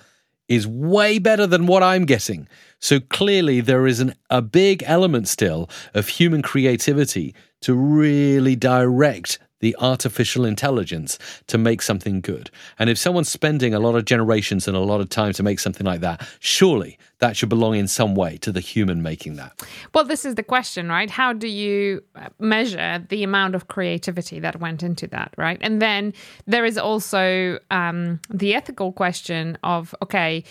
is 0.49 0.67
way 0.67 1.17
better 1.17 1.47
than 1.47 1.65
what 1.65 1.81
I'm 1.81 2.03
getting. 2.03 2.45
So 2.79 2.99
clearly 2.99 3.61
there 3.61 3.87
is 3.87 4.01
an, 4.01 4.15
a 4.29 4.41
big 4.41 4.83
element 4.85 5.29
still 5.29 5.69
of 5.93 6.09
human 6.09 6.41
creativity 6.41 7.33
to 7.61 7.73
really 7.73 8.57
direct 8.57 9.39
the 9.63 9.75
artificial 9.79 10.43
intelligence 10.43 11.17
to 11.47 11.57
make 11.57 11.81
something 11.81 12.19
good. 12.19 12.51
And 12.77 12.89
if 12.89 12.97
someone's 12.97 13.29
spending 13.29 13.73
a 13.73 13.79
lot 13.79 13.95
of 13.95 14.03
generations 14.03 14.67
and 14.67 14.75
a 14.75 14.81
lot 14.81 14.99
of 14.99 15.07
time 15.07 15.31
to 15.31 15.41
make 15.41 15.57
something 15.57 15.87
like 15.87 16.01
that, 16.01 16.27
surely 16.41 16.97
that 17.19 17.37
should 17.37 17.47
belong 17.47 17.75
in 17.75 17.87
some 17.87 18.13
way 18.13 18.35
to 18.39 18.51
the 18.51 18.59
human 18.59 19.01
making 19.01 19.37
that. 19.37 19.65
Well, 19.93 20.03
this 20.03 20.25
is 20.25 20.35
the 20.35 20.43
question, 20.43 20.89
right? 20.89 21.09
How 21.09 21.31
do 21.31 21.47
you 21.47 22.03
uh, 22.13 22.27
measure 22.39 23.05
the 23.07 23.23
amount 23.23 23.55
of 23.55 23.69
creativity 23.69 24.41
that 24.41 24.59
went 24.59 24.83
into 24.83 25.07
that, 25.07 25.33
right? 25.37 25.59
And 25.61 25.81
then 25.81 26.13
there 26.45 26.65
is 26.65 26.77
also 26.77 27.57
um, 27.71 28.19
the 28.29 28.55
ethical 28.55 28.91
question 28.91 29.57
of 29.63 29.95
okay, 30.03 30.43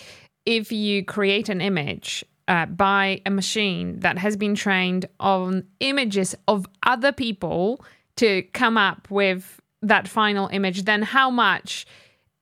if 0.47 0.71
you 0.71 1.05
create 1.05 1.49
an 1.49 1.61
image 1.61 2.25
uh, 2.47 2.65
by 2.65 3.21
a 3.27 3.29
machine 3.29 3.99
that 3.99 4.17
has 4.17 4.35
been 4.35 4.55
trained 4.55 5.05
on 5.19 5.65
images 5.79 6.35
of 6.47 6.65
other 6.81 7.11
people 7.11 7.79
to 8.17 8.43
come 8.53 8.77
up 8.77 9.09
with 9.09 9.59
that 9.81 10.07
final 10.07 10.47
image, 10.47 10.83
then 10.83 11.01
how 11.01 11.29
much 11.29 11.85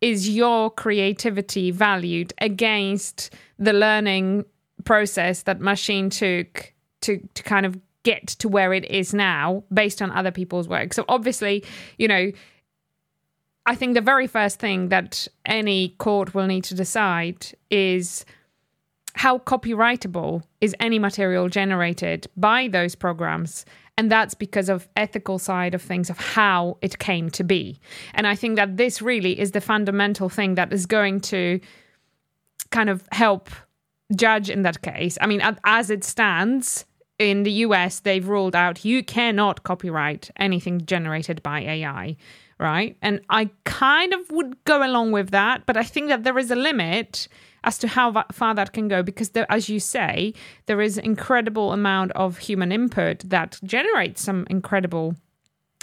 is 0.02 0.30
your 0.30 0.70
creativity 0.70 1.72
valued 1.72 2.34
against 2.40 3.34
the 3.60 3.74
learning 3.74 4.44
process 4.84 5.44
that 5.44 5.62
machine 5.62 6.10
took 6.10 6.74
to 7.02 7.28
to 7.36 7.44
kind 7.44 7.66
of 7.66 7.80
get 8.04 8.28
to 8.28 8.50
where 8.50 8.74
it 8.74 8.86
is 8.90 9.14
now 9.14 9.64
based 9.72 10.02
on 10.02 10.10
other 10.12 10.32
people's 10.32 10.68
work. 10.68 10.92
So 10.92 11.06
obviously, 11.08 11.64
you 11.98 12.08
know, 12.08 12.32
I 13.66 13.76
think 13.76 13.94
the 13.94 14.02
very 14.02 14.26
first 14.26 14.60
thing 14.60 14.90
that 14.90 15.28
any 15.46 15.90
court 16.00 16.34
will 16.34 16.48
need 16.48 16.64
to 16.66 16.76
decide 16.76 17.46
is 17.70 18.26
how 19.14 19.40
copyrightable 19.40 20.44
is 20.62 20.76
any 20.80 21.00
material 21.00 21.50
generated 21.50 22.28
by 22.38 22.68
those 22.68 22.96
programs. 22.96 23.66
And 23.98 24.12
that's 24.12 24.34
because 24.34 24.70
of 24.70 24.88
ethical 24.96 25.38
side 25.38 25.74
of 25.74 25.82
things 25.82 26.10
of 26.10 26.18
how 26.18 26.78
it 26.82 27.00
came 27.00 27.30
to 27.32 27.44
be. 27.44 27.80
And 28.14 28.26
i 28.26 28.36
think 28.36 28.56
that 28.56 28.78
this 28.78 29.02
really 29.02 29.40
is 29.40 29.52
the 29.52 29.62
fundamental 29.62 30.30
thing 30.30 30.56
that 30.56 30.72
is 30.74 30.86
going 30.86 31.20
to 31.22 31.60
kind 32.72 32.90
of 32.90 33.04
help 33.12 33.50
judge 34.16 34.50
in 34.50 34.62
that 34.64 34.82
case. 34.82 35.18
I 35.22 35.28
mean 35.28 35.42
as 35.64 35.90
it 35.90 36.04
stands 36.04 36.86
in 37.20 37.44
the 37.44 37.52
US, 37.68 38.00
they've 38.00 38.28
ruled 38.28 38.56
out 38.56 38.84
you 38.84 39.04
cannot 39.04 39.64
copyright 39.64 40.32
anything 40.38 40.84
generated 40.86 41.44
by 41.44 41.62
AI, 41.62 42.18
right? 42.62 42.96
And 43.02 43.22
I 43.30 43.50
kind 43.66 44.14
of 44.14 44.30
would 44.30 44.64
go 44.66 44.86
along 44.86 45.12
with 45.12 45.32
that, 45.32 45.66
but 45.66 45.76
I 45.76 45.84
think 45.84 46.08
that 46.10 46.24
there 46.24 46.38
is 46.38 46.52
a 46.52 46.56
limit 46.56 47.28
as 47.64 47.78
to 47.80 47.88
how 47.88 48.24
far 48.32 48.56
that 48.56 48.74
can 48.74 48.88
go 48.88 49.04
because 49.04 49.32
there, 49.32 49.46
as 49.50 49.68
you 49.70 49.80
say 49.80 50.34
there 50.68 50.82
is 50.82 50.98
incredible 50.98 51.74
amount 51.74 52.12
of 52.14 52.38
human 52.38 52.72
input 52.72 53.20
that 53.30 53.60
generates 53.64 54.22
some 54.22 54.48
incredible 54.50 55.16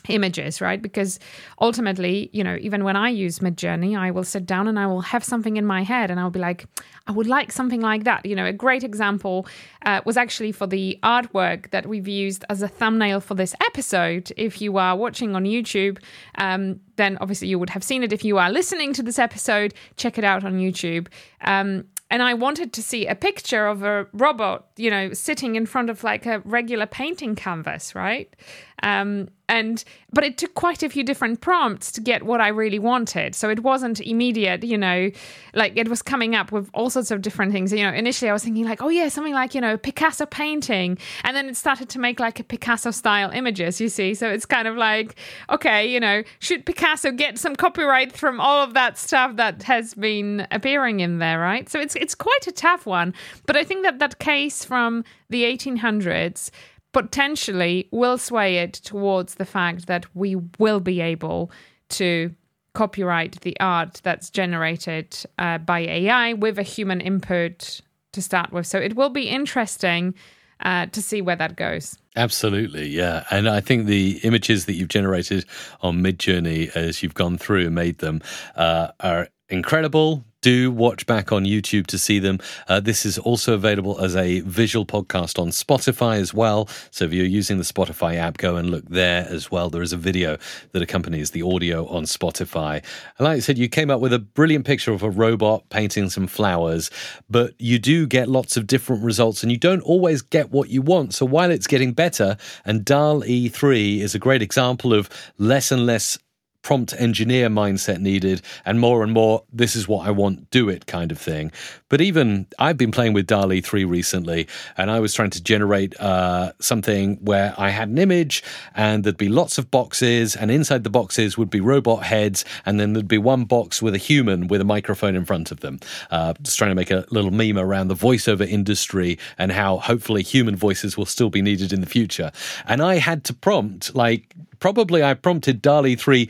images, 0.07 0.61
right? 0.61 0.81
Because 0.81 1.19
ultimately, 1.61 2.31
you 2.33 2.45
know, 2.45 2.57
even 2.61 2.85
when 2.85 2.97
I 2.97 3.09
use 3.09 3.41
Midjourney, 3.41 3.99
I 3.99 4.11
will 4.11 4.25
sit 4.25 4.47
down 4.47 4.69
and 4.69 4.79
I 4.79 4.87
will 4.87 5.01
have 5.01 5.25
something 5.25 5.57
in 5.57 5.67
my 5.67 5.83
head 5.83 6.11
and 6.11 6.21
I'll 6.21 6.31
be 6.31 6.39
like, 6.39 6.67
I 7.07 7.13
would 7.13 7.27
like 7.27 7.53
something 7.53 7.81
like 7.81 8.05
that. 8.05 8.25
You 8.25 8.37
know, 8.37 8.47
a 8.47 8.53
great 8.53 8.85
example 8.85 9.47
uh, 9.85 10.01
was 10.05 10.17
actually 10.17 10.53
for 10.53 10.67
the 10.67 10.99
artwork 11.03 11.71
that 11.71 11.87
we've 11.87 12.09
used 12.09 12.45
as 12.49 12.63
a 12.63 12.69
thumbnail 12.69 13.21
for 13.21 13.35
this 13.35 13.55
episode. 13.67 14.33
If 14.37 14.61
you 14.61 14.77
are 14.79 14.97
watching 14.97 15.35
on 15.35 15.45
YouTube, 15.45 15.99
um, 16.37 16.81
then 16.97 17.19
obviously 17.21 17.49
you 17.49 17.59
would 17.59 17.71
have 17.71 17.85
seen 17.85 18.03
it. 18.03 18.13
If 18.13 18.25
you 18.25 18.39
are 18.39 18.51
listening 18.51 18.93
to 18.95 19.03
this 19.03 19.19
episode, 19.19 19.75
check 19.97 20.19
it 20.19 20.25
out 20.25 20.45
on 20.45 20.59
YouTube. 20.59 21.09
Um, 21.43 21.85
and 22.11 22.23
I 22.23 22.35
wanted 22.35 22.73
to 22.73 22.83
see 22.83 23.07
a 23.07 23.15
picture 23.15 23.67
of 23.67 23.83
a 23.83 24.07
robot, 24.13 24.69
you 24.77 24.91
know, 24.91 25.13
sitting 25.13 25.57
in 25.57 25.67
front 25.67 25.91
of 25.91 26.03
like 26.05 26.25
a 26.25 26.41
regular 26.41 26.87
painting 26.87 27.35
canvas, 27.35 27.95
right? 27.95 28.35
Um, 28.83 29.29
and 29.49 29.83
but 30.13 30.25
it 30.25 30.39
took 30.39 30.55
quite 30.55 30.83
a 30.83 30.89
few 30.89 31.03
different 31.03 31.41
prompts 31.41 31.93
to 31.93 32.01
get 32.01 32.23
what 32.23 32.41
I 32.41 32.49
really 32.49 32.79
wanted. 32.79 33.35
So 33.35 33.51
it 33.51 33.63
wasn't 33.63 34.01
immediate, 34.01 34.65
you 34.65 34.79
know, 34.79 35.11
like 35.55 35.77
it 35.77 35.89
was 35.89 36.03
coming 36.03 36.35
up 36.35 36.51
with 36.53 36.71
all 36.73 36.91
sorts 36.91 37.11
of 37.11 37.23
different 37.23 37.53
things. 37.53 37.73
You 37.73 37.83
know, 37.83 37.93
initially 37.93 38.31
I 38.31 38.33
was 38.33 38.45
thinking 38.45 38.65
like, 38.65 38.83
oh 38.83 38.89
yeah, 38.89 39.09
something 39.09 39.35
like 39.35 39.55
you 39.55 39.61
know 39.61 39.77
Picasso 39.77 40.27
painting, 40.27 40.99
and 41.25 41.37
then 41.37 41.49
it 41.49 41.57
started 41.57 41.89
to 41.91 41.99
make 41.99 42.21
like 42.21 42.41
a 42.41 42.45
Picasso 42.45 42.91
style 42.91 43.31
images. 43.31 43.81
You 43.81 43.89
see, 43.89 44.15
so 44.15 44.29
it's 44.29 44.47
kind 44.47 44.69
of 44.69 44.77
like, 44.77 45.17
okay, 45.51 45.87
you 45.87 46.01
know, 46.01 46.23
should 46.39 46.67
Picasso 46.67 47.11
get 47.11 47.39
some 47.39 47.57
copyright 47.57 48.13
from 48.13 48.41
all 48.41 48.63
of 48.63 48.75
that 48.75 48.99
stuff 48.99 49.37
that 49.37 49.63
has 49.65 49.95
been 49.95 50.47
appearing 50.51 51.01
in 51.01 51.19
there, 51.19 51.39
right? 51.39 51.69
So 51.69 51.81
it's 51.81 51.97
it's 51.97 52.15
quite 52.15 52.47
a 52.47 52.53
tough 52.53 52.87
one. 52.87 53.15
But 53.47 53.57
I 53.57 53.65
think 53.65 53.83
that 53.85 53.99
that 53.99 54.19
case 54.19 54.65
from 54.65 55.05
the 55.31 55.45
1800s 55.45 56.51
potentially 56.93 57.89
will 57.91 58.19
sway 58.19 58.59
it 58.59 58.73
towards 58.73 59.35
the 59.37 59.45
fact 59.45 59.87
that 59.87 60.07
we 60.15 60.37
will 60.59 60.81
be 60.81 61.01
able 61.01 61.51
to 61.91 62.35
copyright 62.75 63.41
the 63.41 63.57
art 63.61 64.01
that's 64.03 64.31
generated 64.31 65.17
uh, 65.39 65.59
by 65.59 65.81
AI 65.81 66.35
with 66.35 66.59
a 66.59 66.63
human 66.63 67.01
input 67.01 67.81
to 68.13 68.23
start 68.23 68.53
with. 68.53 68.67
So 68.67 68.79
it 68.79 68.95
will 68.97 69.11
be 69.11 69.29
interesting 69.29 70.15
uh, 70.61 70.87
to 70.87 71.03
see 71.03 71.21
where 71.21 71.37
that 71.37 71.57
goes. 71.57 71.97
Absolutely, 72.17 72.89
yeah. 72.89 73.25
And 73.31 73.49
I 73.49 73.61
think 73.61 73.87
the 73.87 74.21
images 74.23 74.67
that 74.67 74.75
you've 74.75 74.89
generated 74.89 75.45
on 75.83 76.03
Midjourney 76.03 76.75
as 76.75 77.03
you've 77.03 77.15
gone 77.15 77.39
through 77.39 77.67
and 77.67 77.75
made 77.75 77.99
them 77.99 78.23
uh, 78.57 78.89
are 79.01 79.29
incredible 79.49 80.25
do 80.41 80.71
watch 80.71 81.07
back 81.07 81.33
on 81.33 81.45
YouTube 81.45 81.87
to 81.89 81.99
see 81.99 82.19
them. 82.19 82.39
Uh, 82.69 82.81
this 82.81 83.05
is 83.05 83.19
also 83.19 83.55
available 83.55 84.01
as 84.01 84.15
a 84.17 84.41
visual 84.41 84.87
podcast 84.87 85.39
on 85.39 85.49
Spotify 85.49 86.17
as 86.17 86.33
well. 86.33 86.69
So 86.91 87.05
if 87.05 87.13
you're 87.13 87.27
using 87.27 87.59
the 87.59 87.65
Spotify 87.65 88.17
app, 88.17 88.39
go 88.39 88.57
and 88.57 88.71
look 88.71 88.85
there 88.89 89.27
as 89.29 89.51
well. 89.51 89.71
There 89.71 89.83
is 89.83 89.93
a 89.93 89.97
video 89.97 90.39
that 90.73 90.83
accompanies 90.83 91.33
the 91.33 91.43
audio 91.43 91.87
on 91.89 92.05
Spotify. 92.05 92.85
And 93.19 93.27
like 93.27 93.37
I 93.37 93.41
said, 93.41 93.59
you 93.59 93.69
came 93.69 93.91
up 93.91 94.01
with 94.01 94.13
a 94.13 94.19
brilliant 94.19 94.67
picture 94.67 94.93
of 94.93 95.03
a 95.03 95.11
robot 95.11 95.69
painting 95.71 96.09
some 96.11 96.27
flowers, 96.27 96.91
but 97.29 97.55
you 97.59 97.79
do 97.79 98.07
get 98.07 98.29
lots 98.29 98.57
of 98.57 98.67
different 98.67 99.03
results 99.03 99.43
and 99.43 99.51
you 99.51 99.59
don't 99.59 99.83
always 99.83 100.23
get 100.23 100.51
what 100.51 100.71
you 100.71 100.83
want. 100.83 101.15
So 101.15 101.27
while 101.27 101.51
it's 101.51 101.67
getting 101.67 101.93
better, 101.93 102.37
and 102.65 102.85
DALL-E 102.85 103.49
3 103.49 104.01
is 104.01 104.15
a 104.15 104.19
great 104.19 104.43
example 104.43 104.95
of 104.95 105.09
less 105.39 105.73
and 105.73 105.87
less 105.87 106.19
prompt 106.63 106.95
engineer 106.99 107.49
mindset 107.49 108.01
needed 108.01 108.43
and 108.65 108.81
more 108.81 109.03
and 109.03 109.13
more 109.13 109.43
this 109.53 109.75
is 109.77 109.89
what 109.89 110.07
I 110.07 110.11
want 110.11 110.51
do 110.51 110.69
it 110.69 110.87
kind 110.87 111.11
of 111.11 111.19
thing. 111.19 111.53
But 111.89 112.01
even 112.01 112.47
I've 112.59 112.77
been 112.77 112.91
playing 112.91 113.15
with 113.15 113.27
DALL-E 113.27 113.61
3 113.61 113.85
recently 113.85 114.47
and 114.77 114.91
I 114.91 115.01
was 115.01 115.15
trying 115.15 115.31
to 115.31 115.43
generate 115.43 115.99
uh, 116.01 116.53
something 116.61 117.17
where 117.23 117.55
I 117.57 117.71
had 117.71 117.89
an 117.89 117.99
image 117.99 118.43
and 118.75 119.05
there'd 119.05 119.17
be 119.17 119.29
lots 119.29 119.59
of 119.59 119.71
boxes 119.71 120.37
and 120.37 120.51
inside 120.51 120.85
the 120.85 120.91
boxes 120.91 121.39
would 121.39 121.51
be 121.51 121.61
robot 121.61 122.03
heads 122.03 122.45
and 122.67 122.79
then 122.79 122.93
there'd 122.93 123.09
be 123.09 123.19
one 123.19 123.45
box 123.45 123.81
with 123.81 123.95
a 123.95 123.99
human 123.99 124.49
with 124.49 124.61
a 124.61 124.65
microphone 124.65 125.17
in 125.17 125.25
front 125.25 125.51
of 125.51 125.61
them. 125.61 125.79
Uh, 126.11 126.35
just 126.43 126.59
trying 126.59 126.71
to 126.71 126.75
make 126.75 126.91
a 126.91 127.07
little 127.11 127.31
meme 127.31 127.59
around 127.59 127.89
the 127.89 127.95
voiceover 127.95 128.47
industry 128.47 129.19
and 129.39 129.53
how 129.53 129.79
hopefully 129.79 130.23
human 130.23 130.57
voices 130.57 130.97
will 130.97 131.07
still 131.07 131.31
be 131.31 131.43
needed 131.43 131.73
in 131.73 131.81
the 131.81 131.87
future. 131.87 132.31
And 132.67 132.83
I 132.83 132.97
had 132.97 133.25
to 133.25 133.35
prompt 133.35 133.95
like 133.95 134.35
probably 134.61 135.03
I 135.03 135.15
prompted 135.15 135.63
DALL-E 135.63 135.97
3 135.97 136.29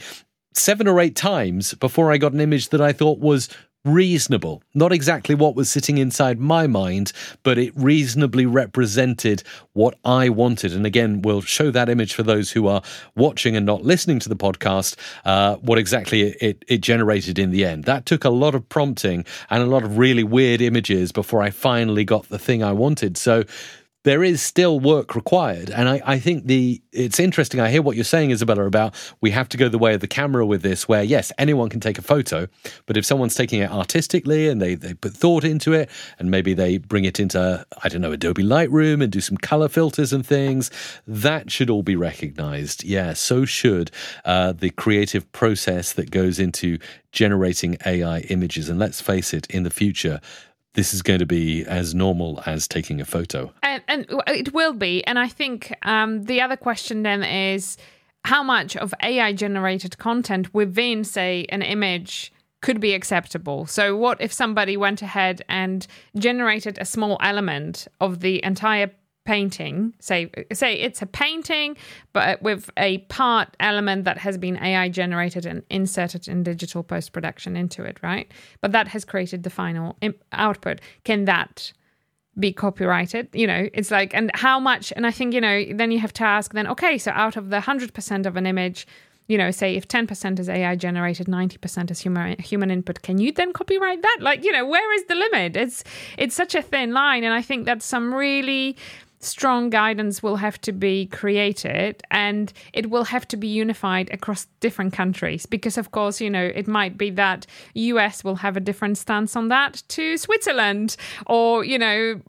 seven 0.55 0.89
or 0.89 1.01
eight 1.01 1.15
times 1.15 1.75
before 1.75 2.11
I 2.11 2.19
got 2.19 2.33
an 2.33 2.41
image 2.41 2.71
that 2.71 2.81
I 2.81 2.93
thought 2.93 3.21
was 3.21 3.49
reasonable. 3.85 4.63
Not 4.75 4.93
exactly 4.93 5.35
what 5.35 5.55
was 5.55 5.71
sitting 5.71 5.99
inside 5.99 6.39
my 6.39 6.67
mind, 6.67 7.13
but 7.43 7.59
it 7.59 7.73
reasonably 7.77 8.45
represented 8.45 9.43
what 9.73 9.97
I 10.05 10.29
wanted. 10.29 10.73
And 10.73 10.85
again, 10.85 11.23
we'll 11.23 11.41
show 11.41 11.71
that 11.71 11.89
image 11.89 12.13
for 12.13 12.23
those 12.23 12.51
who 12.51 12.67
are 12.67 12.83
watching 13.15 13.57
and 13.57 13.65
not 13.65 13.85
listening 13.85 14.19
to 14.21 14.29
the 14.29 14.37
podcast, 14.37 14.97
uh, 15.25 15.57
what 15.57 15.79
exactly 15.79 16.23
it, 16.23 16.65
it 16.67 16.79
generated 16.79 17.39
in 17.39 17.51
the 17.51 17.65
end. 17.65 17.85
That 17.85 18.05
took 18.05 18.25
a 18.25 18.31
lot 18.31 18.55
of 18.55 18.69
prompting 18.69 19.25
and 19.49 19.63
a 19.63 19.67
lot 19.67 19.85
of 19.85 19.97
really 19.97 20.25
weird 20.25 20.61
images 20.61 21.13
before 21.13 21.43
I 21.43 21.51
finally 21.51 22.05
got 22.05 22.29
the 22.29 22.39
thing 22.39 22.63
I 22.63 22.73
wanted. 22.73 23.17
So 23.17 23.45
there 24.09 24.25
is 24.25 24.41
still 24.41 24.81
work 24.81 25.15
required. 25.15 25.69
And 25.69 25.87
I, 25.87 26.01
I, 26.03 26.19
think 26.19 26.47
the 26.47 26.81
it's 26.93 27.21
interesting. 27.21 27.61
I 27.61 27.69
hear 27.69 27.83
what 27.83 27.95
you're 27.95 28.07
saying, 28.07 28.31
Izabela, 28.31 28.67
about 28.67 28.95
we 29.21 29.31
have 29.33 29.51
to 29.51 29.59
go 29.59 29.69
the 29.69 29.77
way 29.77 29.93
of 29.93 30.01
the 30.01 30.09
camera 30.09 30.47
with 30.47 30.63
this, 30.63 30.89
where 30.89 31.03
yes, 31.03 31.31
anyone 31.37 31.69
can 31.69 31.79
take 31.79 31.99
a 31.99 32.03
photo, 32.03 32.49
but 32.87 32.97
if 32.97 33.05
someone's 33.05 33.35
taking 33.35 33.61
it 33.61 33.71
artistically 33.71 34.49
and 34.49 34.63
they, 34.63 34.77
they 34.77 34.95
put 34.95 35.13
thought 35.13 35.45
into 35.45 35.75
it 35.75 35.91
and 36.19 36.31
maybe 36.31 36.55
they 36.55 36.79
bring 36.79 37.05
it 37.05 37.21
into, 37.21 37.67
I 37.85 37.89
don't 37.91 38.01
know, 38.01 38.13
Adobe 38.13 38.43
Lightroom 38.43 39.03
and 39.03 39.13
do 39.13 39.21
some 39.21 39.37
color 39.37 39.69
filters 39.69 40.11
and 40.15 40.27
things, 40.27 40.71
that 41.07 41.51
should 41.51 41.69
all 41.69 41.83
be 41.83 41.95
recognized. 41.95 42.85
Yeah, 42.85 43.13
so 43.13 43.45
should 43.45 43.91
uh, 44.25 44.53
the 44.53 44.71
creative 44.71 45.31
process 45.33 45.93
that 45.93 46.11
goes 46.11 46.39
into 46.39 46.79
generating 47.13 47.77
AI 47.85 48.21
images. 48.21 48.69
And 48.69 48.79
let's 48.79 49.01
face 49.01 49.35
it, 49.35 49.47
in 49.51 49.65
the 49.65 49.71
future, 49.71 50.21
this 50.75 50.95
is 50.95 51.03
going 51.03 51.19
to 51.19 51.27
be 51.27 51.65
as 51.65 51.95
normal 51.95 52.43
as 52.47 52.69
taking 52.69 53.01
a 53.01 53.05
photo. 53.05 53.53
And, 53.63 53.83
and 53.89 54.07
it 54.27 54.53
will 54.53 54.73
be. 54.73 55.05
And 55.05 55.19
I 55.19 55.29
think 55.29 55.75
um, 55.83 56.25
the 56.25 56.41
other 56.41 56.57
question 56.57 57.03
then 57.03 57.23
is 57.23 57.77
how 58.25 58.43
much 58.43 58.77
of 58.77 58.95
AI 59.03 59.33
generated 59.33 59.99
content 59.99 60.53
within, 60.55 61.05
say, 61.05 61.47
an 61.49 61.63
image 61.63 62.33
could 62.61 62.81
be 62.81 62.95
acceptable. 62.95 63.67
So, 63.67 63.97
what 63.97 64.21
if 64.21 64.33
somebody 64.33 64.77
went 64.77 65.03
ahead 65.03 65.43
and 65.49 65.87
generated 66.17 66.79
a 66.81 66.85
small 66.85 67.17
element 67.21 67.87
of 68.01 68.21
the 68.21 68.45
entire 68.45 68.91
painting 69.29 69.93
say 70.01 70.31
say 70.55 70.73
it's 70.73 71.03
a 71.03 71.07
painting 71.07 71.77
but 72.15 72.41
with 72.41 72.71
a 72.79 72.97
part 73.17 73.55
element 73.61 74.07
that 74.07 74.17
has 74.17 74.39
been 74.39 74.57
ai 74.57 74.89
generated 74.89 75.45
and 75.45 75.63
inserted 75.69 76.27
in 76.27 76.43
digital 76.43 76.83
post 76.83 77.13
production 77.13 77.55
into 77.55 77.83
it 77.83 77.99
right 78.03 78.33
but 78.63 78.73
that 78.73 78.89
has 78.89 79.05
created 79.05 79.43
the 79.43 79.51
final 79.51 79.99
output 80.33 80.81
can 81.05 81.27
that 81.27 81.75
be 82.41 82.55
copyrighted 82.55 83.29
you 83.35 83.47
know 83.47 83.69
it's 83.75 83.91
like 83.91 84.15
and 84.15 84.31
how 84.33 84.59
much 84.59 84.95
and 84.97 85.07
i 85.07 85.11
think 85.11 85.35
you 85.35 85.43
know 85.43 85.63
then 85.75 85.91
you 85.91 85.99
have 85.99 86.15
to 86.15 86.25
ask 86.25 86.55
then 86.55 86.67
okay 86.67 86.97
so 86.97 87.11
out 87.11 87.37
of 87.37 87.51
the 87.51 87.59
100% 87.59 88.25
of 88.25 88.35
an 88.35 88.47
image 88.47 88.87
you 89.29 89.37
know, 89.37 89.51
say 89.51 89.77
if 89.77 89.87
10% 89.87 90.39
is 90.41 90.49
AI 90.49 90.75
generated, 90.75 91.27
90% 91.27 91.91
is 91.91 92.01
human 92.01 92.39
human 92.39 92.71
input, 92.71 93.03
can 93.03 93.19
you 93.19 93.31
then 93.31 93.53
copyright 93.53 94.01
that? 94.03 94.19
Like, 94.21 94.43
you 94.43 94.51
know, 94.51 94.67
where 94.67 94.93
is 94.95 95.05
the 95.05 95.15
limit? 95.15 95.57
It's 95.57 95.85
it's 96.17 96.35
such 96.35 96.55
a 96.55 96.63
thin 96.63 96.93
line 96.93 97.25
and 97.25 97.35
I 97.35 97.43
think 97.43 97.67
that's 97.67 97.85
some 97.85 98.15
really 98.15 98.77
strong 99.21 99.71
guidance 99.71 100.23
will 100.23 100.37
have 100.37 100.61
to 100.61 100.73
be 100.73 101.07
created 101.07 102.03
and 102.11 102.53
it 102.73 102.91
will 102.91 103.05
have 103.05 103.27
to 103.29 103.37
be 103.37 103.49
unified 103.49 104.09
across 104.13 104.47
different 104.61 104.93
countries 104.93 105.45
because 105.47 105.77
of 105.77 105.91
course 105.91 106.21
you 106.21 106.31
know 106.31 106.51
it 106.55 106.69
might 106.69 106.97
be 106.97 107.11
that 107.11 107.47
US 107.75 108.23
will 108.23 108.37
have 108.37 108.57
a 108.57 108.61
different 108.61 108.97
stance 108.99 109.35
on 109.37 109.49
that 109.49 109.83
to 109.89 110.17
Switzerland 110.17 110.97
or 111.27 111.65
you 111.65 111.79
know 111.79 112.21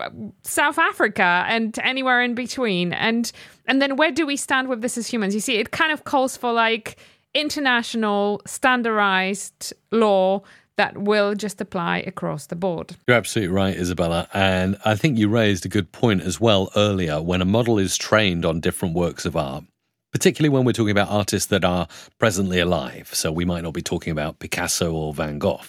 South 0.44 0.78
Africa 0.78 1.46
and 1.48 1.78
anywhere 1.84 2.22
in 2.22 2.36
between. 2.36 2.94
And 2.94 3.32
and 3.68 3.82
then 3.82 3.96
where 3.96 4.12
do 4.12 4.26
we 4.26 4.38
stand 4.38 4.68
with 4.68 4.82
this 4.82 4.98
as 4.98 5.08
humans? 5.08 5.34
You 5.34 5.42
see 5.42 5.58
it 5.58 5.72
kind 5.72 5.92
of 5.92 6.04
calls 6.04 6.38
for 6.38 6.52
like 6.52 6.98
international 7.34 8.42
standardized 8.46 9.74
law 9.92 10.42
that 10.80 10.98
will 10.98 11.36
just 11.36 11.60
apply 11.60 11.98
across 12.08 12.46
the 12.46 12.56
board. 12.56 12.96
You're 13.06 13.18
absolutely 13.18 13.54
right, 13.54 13.76
Izabela. 13.76 14.30
And 14.34 14.78
I 14.86 14.96
think 14.96 15.18
you 15.18 15.28
raised 15.28 15.66
a 15.66 15.68
good 15.68 15.92
point 15.92 16.22
as 16.22 16.40
well 16.40 16.72
earlier. 16.74 17.22
When 17.22 17.42
a 17.42 17.46
model 17.46 17.78
is 17.78 17.98
trained 17.98 18.46
on 18.46 18.62
different 18.62 18.96
works 18.96 19.26
of 19.26 19.36
art, 19.36 19.66
particularly 20.14 20.48
when 20.48 20.64
we're 20.64 20.72
talking 20.72 20.92
about 20.92 21.10
artists 21.10 21.50
that 21.50 21.66
are 21.66 21.90
presently 22.18 22.62
alive. 22.62 23.10
So 23.12 23.30
we 23.30 23.44
might 23.44 23.64
not 23.64 23.74
be 23.74 23.82
talking 23.82 24.12
about 24.12 24.40
Picasso 24.40 24.94
or 24.94 25.14
Van 25.14 25.38
Gogh. 25.38 25.60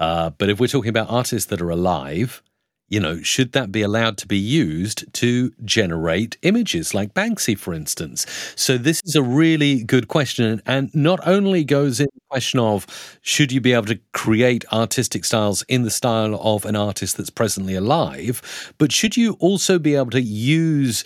Uh, 0.00 0.30
but 0.30 0.50
if 0.50 0.58
we're 0.58 0.66
talking 0.66 0.88
about 0.88 1.10
artists 1.10 1.48
that 1.50 1.60
are 1.60 1.70
alive, 1.70 2.42
you 2.88 3.00
know, 3.00 3.20
should 3.22 3.52
that 3.52 3.72
be 3.72 3.82
allowed 3.82 4.16
to 4.18 4.26
be 4.26 4.38
used 4.38 5.12
to 5.14 5.52
generate 5.64 6.36
images 6.42 6.94
like 6.94 7.14
Banksy, 7.14 7.58
for 7.58 7.74
instance? 7.74 8.26
So 8.56 8.78
this 8.78 9.02
is 9.04 9.16
a 9.16 9.22
really 9.22 9.82
good 9.82 10.08
question, 10.08 10.62
and 10.66 10.94
not 10.94 11.20
only 11.26 11.64
goes 11.64 12.00
in 12.00 12.06
the 12.14 12.20
question 12.30 12.60
of 12.60 12.86
should 13.22 13.50
you 13.52 13.60
be 13.60 13.72
able 13.72 13.86
to 13.86 13.98
create 14.12 14.64
artistic 14.72 15.24
styles 15.24 15.62
in 15.68 15.82
the 15.82 15.90
style 15.90 16.38
of 16.40 16.64
an 16.64 16.76
artist 16.76 17.16
that's 17.16 17.30
presently 17.30 17.74
alive, 17.74 18.42
but 18.78 18.92
should 18.92 19.16
you 19.16 19.32
also 19.40 19.78
be 19.78 19.94
able 19.96 20.10
to 20.10 20.22
use 20.22 21.04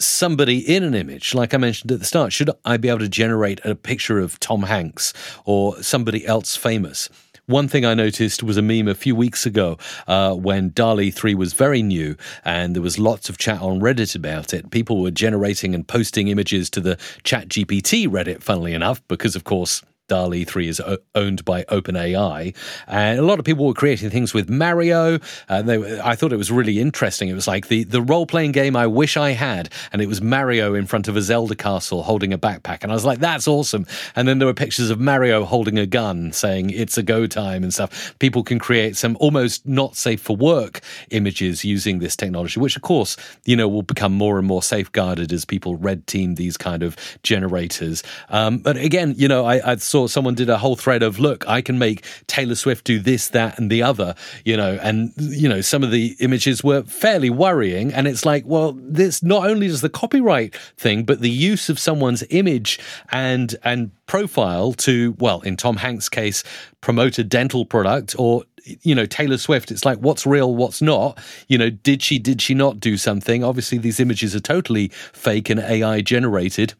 somebody 0.00 0.58
in 0.58 0.82
an 0.82 0.94
image, 0.94 1.34
like 1.34 1.54
I 1.54 1.56
mentioned 1.56 1.92
at 1.92 2.00
the 2.00 2.04
start, 2.04 2.32
should 2.32 2.50
I 2.64 2.76
be 2.76 2.88
able 2.88 2.98
to 3.00 3.08
generate 3.08 3.64
a 3.64 3.74
picture 3.74 4.18
of 4.18 4.40
Tom 4.40 4.64
Hanks 4.64 5.12
or 5.44 5.82
somebody 5.82 6.26
else 6.26 6.56
famous? 6.56 7.08
One 7.46 7.68
thing 7.68 7.84
I 7.84 7.92
noticed 7.92 8.42
was 8.42 8.56
a 8.56 8.62
meme 8.62 8.88
a 8.88 8.94
few 8.94 9.14
weeks 9.14 9.44
ago 9.44 9.76
uh, 10.06 10.32
when 10.32 10.70
DALL-E 10.70 11.10
3 11.10 11.34
was 11.34 11.52
very 11.52 11.82
new 11.82 12.16
and 12.42 12.74
there 12.74 12.80
was 12.80 12.98
lots 12.98 13.28
of 13.28 13.36
chat 13.36 13.60
on 13.60 13.80
Reddit 13.80 14.16
about 14.16 14.54
it. 14.54 14.70
People 14.70 15.02
were 15.02 15.10
generating 15.10 15.74
and 15.74 15.86
posting 15.86 16.28
images 16.28 16.70
to 16.70 16.80
the 16.80 16.96
ChatGPT 17.22 18.08
Reddit, 18.08 18.42
funnily 18.42 18.72
enough, 18.72 19.06
because, 19.08 19.36
of 19.36 19.44
course, 19.44 19.82
DALL-E 20.08 20.44
3 20.44 20.68
is 20.68 20.82
owned 21.14 21.44
by 21.44 21.64
OpenAI. 21.64 22.54
And 22.86 23.18
a 23.18 23.22
lot 23.22 23.38
of 23.38 23.44
people 23.44 23.66
were 23.66 23.74
creating 23.74 24.10
things 24.10 24.34
with 24.34 24.50
Mario. 24.50 25.18
And 25.48 25.68
they, 25.68 26.00
I 26.00 26.14
thought 26.14 26.32
it 26.32 26.36
was 26.36 26.50
really 26.50 26.78
interesting. 26.80 27.28
It 27.28 27.34
was 27.34 27.48
like 27.48 27.68
the, 27.68 27.84
the 27.84 28.02
role 28.02 28.26
playing 28.26 28.52
game 28.52 28.76
I 28.76 28.86
wish 28.86 29.16
I 29.16 29.30
had. 29.30 29.70
And 29.92 30.02
it 30.02 30.06
was 30.06 30.20
Mario 30.20 30.74
in 30.74 30.86
front 30.86 31.08
of 31.08 31.16
a 31.16 31.22
Zelda 31.22 31.54
castle 31.54 32.02
holding 32.02 32.32
a 32.32 32.38
backpack. 32.38 32.82
And 32.82 32.92
I 32.92 32.94
was 32.94 33.04
like, 33.04 33.20
that's 33.20 33.48
awesome. 33.48 33.86
And 34.14 34.28
then 34.28 34.38
there 34.38 34.46
were 34.46 34.54
pictures 34.54 34.90
of 34.90 35.00
Mario 35.00 35.44
holding 35.44 35.78
a 35.78 35.86
gun 35.86 36.32
saying 36.32 36.70
it's 36.70 36.98
a 36.98 37.02
go 37.02 37.26
time 37.26 37.62
and 37.62 37.72
stuff. 37.72 38.14
People 38.18 38.42
can 38.42 38.58
create 38.58 38.96
some 38.96 39.16
almost 39.20 39.66
not 39.66 39.96
safe 39.96 40.20
for 40.20 40.36
work 40.36 40.80
images 41.10 41.64
using 41.64 41.98
this 41.98 42.16
technology, 42.16 42.60
which 42.60 42.76
of 42.76 42.82
course, 42.82 43.16
you 43.44 43.56
know, 43.56 43.68
will 43.68 43.82
become 43.82 44.12
more 44.12 44.38
and 44.38 44.46
more 44.46 44.62
safeguarded 44.62 45.32
as 45.32 45.44
people 45.44 45.76
red 45.76 46.06
team 46.06 46.34
these 46.34 46.56
kind 46.56 46.82
of 46.82 46.96
generators. 47.22 48.02
Um, 48.28 48.58
but 48.58 48.76
again, 48.76 49.14
you 49.16 49.28
know, 49.28 49.44
I, 49.44 49.72
I 49.72 49.76
saw 49.94 50.08
someone 50.08 50.34
did 50.34 50.50
a 50.50 50.58
whole 50.58 50.74
thread 50.74 51.04
of, 51.04 51.20
look, 51.20 51.46
I 51.46 51.62
can 51.62 51.78
make 51.78 52.04
Taylor 52.26 52.56
Swift 52.56 52.84
do 52.84 52.98
this, 52.98 53.28
that, 53.28 53.60
and 53.60 53.70
the 53.70 53.80
other, 53.80 54.16
you 54.44 54.56
know, 54.56 54.76
and, 54.82 55.12
you 55.16 55.48
know, 55.48 55.60
some 55.60 55.84
of 55.84 55.92
the 55.92 56.16
images 56.18 56.64
were 56.64 56.82
fairly 56.82 57.30
worrying. 57.30 57.94
And 57.94 58.08
it's 58.08 58.26
like, 58.26 58.42
well, 58.44 58.72
this 58.76 59.22
not 59.22 59.48
only 59.48 59.68
does 59.68 59.82
the 59.82 59.88
copyright 59.88 60.56
thing, 60.76 61.04
but 61.04 61.20
the 61.20 61.30
use 61.30 61.68
of 61.68 61.78
someone's 61.78 62.24
image 62.30 62.80
and, 63.12 63.54
and 63.62 63.92
profile 64.06 64.72
to, 64.72 65.14
well, 65.20 65.42
in 65.42 65.56
Tom 65.56 65.76
Hanks' 65.76 66.08
case, 66.08 66.42
promote 66.80 67.16
a 67.20 67.24
dental 67.24 67.64
product 67.64 68.16
or 68.18 68.42
you 68.80 68.94
know 68.94 69.04
Taylor 69.04 69.36
Swift 69.36 69.70
it's 69.70 69.84
like 69.84 69.98
what's 69.98 70.26
real 70.26 70.56
what's 70.56 70.80
not? 70.80 71.18
You 71.48 71.58
know 71.58 71.70
did 71.70 72.02
she 72.02 72.18
did 72.18 72.40
she 72.40 72.54
not 72.54 72.80
do 72.80 72.96
something? 72.96 73.44
Obviously 73.44 73.78
these 73.78 74.00
images 74.00 74.34
are 74.34 74.40
totally 74.40 74.88
fake 74.88 75.50
and 75.50 75.60
AI 75.60 76.00
generated 76.00 76.74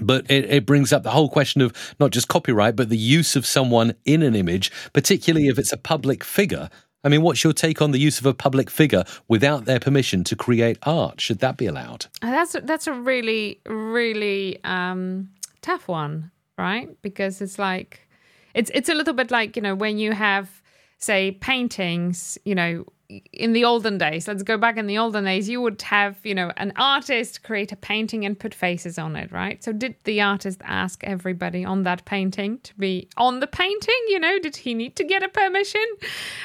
but 0.00 0.30
it, 0.30 0.44
it, 0.50 0.66
brings 0.66 0.92
up 0.92 1.02
the 1.02 1.10
whole 1.10 1.28
question 1.28 1.60
of 1.60 1.72
not 2.00 2.10
just 2.10 2.28
copyright, 2.28 2.76
but 2.76 2.88
the 2.88 2.96
use 2.96 3.36
of 3.36 3.46
someone 3.46 3.94
in 4.04 4.22
an 4.22 4.34
image, 4.34 4.72
particularly 4.92 5.48
if 5.48 5.58
it's 5.58 5.72
a 5.72 5.76
public 5.76 6.24
figure. 6.24 6.68
I 7.04 7.10
mean, 7.10 7.22
what's 7.22 7.44
your 7.44 7.52
take 7.52 7.82
on 7.82 7.90
the 7.90 7.98
use 7.98 8.18
of 8.18 8.26
a 8.26 8.32
public 8.32 8.70
figure 8.70 9.04
without 9.28 9.66
their 9.66 9.78
permission 9.78 10.24
to 10.24 10.36
create 10.36 10.78
art? 10.82 11.20
Should 11.20 11.40
that 11.40 11.58
be 11.58 11.66
allowed? 11.66 12.06
Uh, 12.22 12.30
that's 12.30 12.56
that's 12.62 12.86
a 12.86 12.92
really 12.92 13.60
really 13.66 14.58
um, 14.64 15.28
tough 15.60 15.86
one, 15.86 16.30
right? 16.56 16.88
Because 17.02 17.42
it's 17.42 17.58
like 17.58 18.08
it's 18.54 18.70
it's 18.74 18.88
a 18.88 18.94
little 18.94 19.14
bit 19.14 19.30
like 19.30 19.54
you 19.54 19.62
know 19.62 19.74
when 19.74 19.98
you 19.98 20.12
have 20.12 20.62
say 20.98 21.32
paintings, 21.32 22.38
you 22.44 22.54
know, 22.54 22.86
in 23.08 23.52
the 23.52 23.64
olden 23.64 23.98
days, 23.98 24.26
let's 24.26 24.42
go 24.42 24.56
back 24.56 24.76
in 24.76 24.86
the 24.86 24.98
olden 24.98 25.24
days, 25.24 25.48
you 25.48 25.60
would 25.60 25.80
have, 25.82 26.16
you 26.24 26.34
know, 26.34 26.52
an 26.56 26.72
artist 26.76 27.42
create 27.42 27.70
a 27.70 27.76
painting 27.76 28.24
and 28.24 28.38
put 28.38 28.54
faces 28.54 28.98
on 28.98 29.14
it, 29.14 29.30
right? 29.30 29.62
So 29.62 29.72
did 29.72 29.96
the 30.04 30.20
artist 30.20 30.60
ask 30.64 31.04
everybody 31.04 31.64
on 31.64 31.82
that 31.82 32.04
painting 32.04 32.58
to 32.60 32.74
be 32.76 33.08
on 33.16 33.40
the 33.40 33.46
painting? 33.46 33.94
You 34.08 34.20
know, 34.20 34.38
did 34.38 34.56
he 34.56 34.74
need 34.74 34.96
to 34.96 35.04
get 35.04 35.22
a 35.22 35.28
permission? 35.28 35.84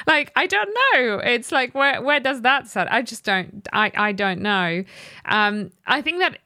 Like, 0.06 0.32
I 0.36 0.46
don't 0.46 0.68
know. 0.68 1.20
It's 1.24 1.50
like 1.50 1.74
where 1.74 2.02
where 2.02 2.20
does 2.20 2.42
that 2.42 2.68
start? 2.68 2.88
I 2.90 3.02
just 3.02 3.24
don't 3.24 3.66
I, 3.72 3.90
I 3.94 4.12
don't 4.12 4.40
know. 4.40 4.84
Um, 5.24 5.70
I 5.86 6.02
think 6.02 6.18
that 6.18 6.38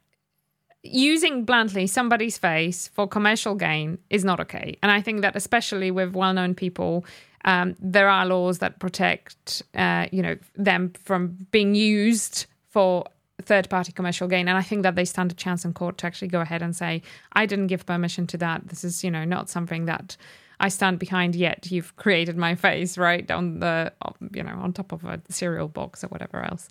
using 0.84 1.44
bluntly 1.44 1.86
somebody's 1.86 2.36
face 2.36 2.88
for 2.88 3.08
commercial 3.08 3.54
gain 3.54 3.98
is 4.10 4.24
not 4.24 4.38
okay. 4.38 4.76
And 4.82 4.92
I 4.92 5.00
think 5.00 5.22
that 5.22 5.34
especially 5.34 5.90
with 5.90 6.14
well-known 6.14 6.54
people 6.54 7.04
um, 7.44 7.76
there 7.78 8.08
are 8.08 8.26
laws 8.26 8.58
that 8.58 8.78
protect, 8.78 9.62
uh, 9.74 10.06
you 10.10 10.22
know, 10.22 10.36
them 10.56 10.92
from 11.04 11.46
being 11.50 11.74
used 11.74 12.46
for 12.70 13.04
third 13.42 13.68
party 13.68 13.92
commercial 13.92 14.28
gain. 14.28 14.48
And 14.48 14.56
I 14.56 14.62
think 14.62 14.82
that 14.82 14.94
they 14.94 15.04
stand 15.04 15.32
a 15.32 15.34
chance 15.34 15.64
in 15.64 15.74
court 15.74 15.98
to 15.98 16.06
actually 16.06 16.28
go 16.28 16.40
ahead 16.40 16.62
and 16.62 16.74
say, 16.74 17.02
I 17.32 17.46
didn't 17.46 17.66
give 17.66 17.84
permission 17.84 18.26
to 18.28 18.38
that. 18.38 18.68
This 18.68 18.84
is, 18.84 19.04
you 19.04 19.10
know, 19.10 19.24
not 19.24 19.50
something 19.50 19.84
that 19.86 20.16
I 20.60 20.68
stand 20.68 20.98
behind 20.98 21.34
yet. 21.34 21.70
You've 21.70 21.94
created 21.96 22.36
my 22.36 22.54
face, 22.54 22.96
right? 22.96 23.28
On 23.30 23.58
the, 23.58 23.92
you 24.32 24.42
know, 24.42 24.54
on 24.54 24.72
top 24.72 24.92
of 24.92 25.04
a 25.04 25.20
cereal 25.28 25.68
box 25.68 26.04
or 26.04 26.08
whatever 26.08 26.42
else. 26.42 26.68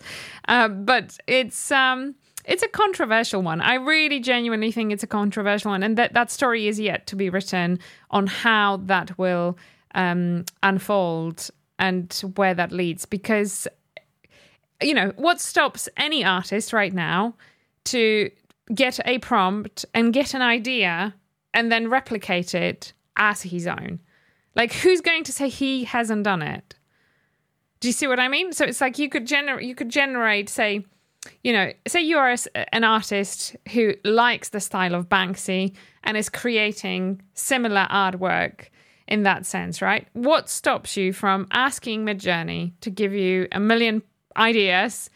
Uh, 0.48 0.70
but 0.70 1.18
it's, 1.28 1.72
um, 1.72 2.16
it's 2.46 2.64
a 2.64 2.68
controversial 2.68 3.42
one. 3.42 3.62
I 3.62 3.76
really 3.76 4.20
genuinely 4.20 4.72
think 4.72 4.92
it's 4.92 5.04
a 5.04 5.08
controversial 5.08 5.72
one. 5.72 5.84
And 5.84 5.98
that, 5.98 6.14
that 6.14 6.32
story 6.32 6.68
is 6.68 6.80
yet 6.80 7.08
to 7.08 7.16
be 7.16 7.30
written 7.30 7.80
on 8.10 8.28
how 8.28 8.78
that 8.86 9.18
will 9.18 9.58
um, 9.94 10.46
unfold 10.62 11.50
and 11.80 12.14
where 12.36 12.54
that 12.54 12.72
leads. 12.72 13.06
Because, 13.06 13.68
you 14.82 14.94
know, 14.94 15.14
what 15.16 15.40
stops 15.40 15.90
any 15.98 16.24
artist 16.24 16.74
right 16.74 16.94
now 16.94 17.36
to 17.86 18.30
get 18.74 19.00
a 19.06 19.20
prompt 19.20 19.86
and 19.94 20.14
get 20.14 20.34
an 20.34 20.42
idea 20.42 21.14
and 21.54 21.72
then 21.72 21.90
replicate 21.90 22.56
it 22.56 22.94
as 23.18 23.42
his 23.42 23.68
own? 23.68 24.00
Like, 24.56 24.74
who's 24.74 25.02
going 25.02 25.24
to 25.24 25.32
say 25.32 25.50
he 25.50 25.84
hasn't 25.84 26.24
done 26.24 26.42
it? 26.42 26.76
Do 27.80 27.88
you 27.90 27.94
see 27.94 28.08
what 28.08 28.20
I 28.20 28.28
mean? 28.28 28.54
So 28.54 28.66
it's 28.66 28.80
like 28.80 28.98
you 28.98 29.10
could 29.10 29.28
generate, 29.28 29.66
you 29.66 29.76
could 29.76 29.90
generate, 29.90 30.48
say, 30.48 30.86
you 31.44 31.52
know, 31.52 31.72
say 31.88 32.02
you 32.02 32.18
are 32.18 32.32
a, 32.32 32.76
an 32.76 32.84
artist 32.84 33.56
who 33.74 33.94
likes 34.04 34.50
the 34.50 34.60
style 34.60 34.96
of 34.96 35.10
Banksy 35.10 35.76
and 36.04 36.16
is 36.16 36.30
creating 36.30 37.22
similar 37.34 37.88
artwork 37.90 38.68
in 39.08 39.24
that 39.24 39.46
sense, 39.46 39.82
right? 39.82 40.08
What 40.14 40.50
stops 40.50 40.96
you 40.98 41.14
from 41.14 41.48
asking 41.52 42.06
Midjourney 42.06 42.74
to 42.82 42.90
give 42.90 43.14
you 43.14 43.48
a 43.52 43.60
million 43.60 44.02
ideas 44.38 45.10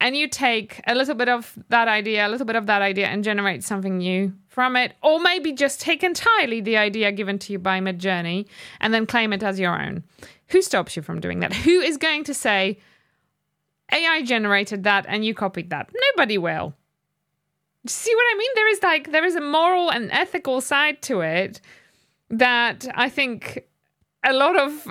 and 0.00 0.16
you 0.16 0.28
take 0.28 0.80
a 0.86 0.94
little 0.94 1.14
bit 1.14 1.28
of 1.28 1.56
that 1.68 1.88
idea, 1.88 2.26
a 2.26 2.28
little 2.28 2.46
bit 2.46 2.56
of 2.56 2.66
that 2.66 2.82
idea, 2.82 3.06
and 3.06 3.22
generate 3.22 3.62
something 3.62 3.98
new 3.98 4.32
from 4.48 4.76
it? 4.76 4.94
Or 5.02 5.20
maybe 5.20 5.52
just 5.52 5.80
take 5.80 6.02
entirely 6.02 6.60
the 6.60 6.76
idea 6.76 7.12
given 7.12 7.38
to 7.40 7.52
you 7.52 7.58
by 7.58 7.80
Midjourney 7.80 8.46
and 8.80 8.92
then 8.92 9.06
claim 9.06 9.32
it 9.32 9.42
as 9.42 9.60
your 9.60 9.80
own. 9.80 10.02
Who 10.48 10.60
stops 10.60 10.96
you 10.96 11.02
from 11.02 11.20
doing 11.20 11.40
that? 11.40 11.54
Who 11.54 11.80
is 11.80 11.96
going 11.96 12.24
to 12.24 12.34
say, 12.34 12.78
AI 13.92 14.22
generated 14.22 14.84
that 14.84 15.06
and 15.08 15.24
you 15.24 15.34
copied 15.34 15.70
that? 15.70 15.90
Nobody 16.16 16.36
will. 16.36 16.74
See 17.86 18.14
what 18.14 18.34
I 18.34 18.36
mean? 18.36 18.50
There 18.54 18.68
is 18.68 18.82
like, 18.82 19.12
there 19.12 19.24
is 19.24 19.36
a 19.36 19.40
moral 19.40 19.90
and 19.90 20.10
ethical 20.10 20.60
side 20.60 21.00
to 21.02 21.20
it 21.20 21.60
that 22.32 22.88
I 22.94 23.08
think 23.08 23.64
a 24.24 24.32
lot 24.32 24.58
of 24.58 24.86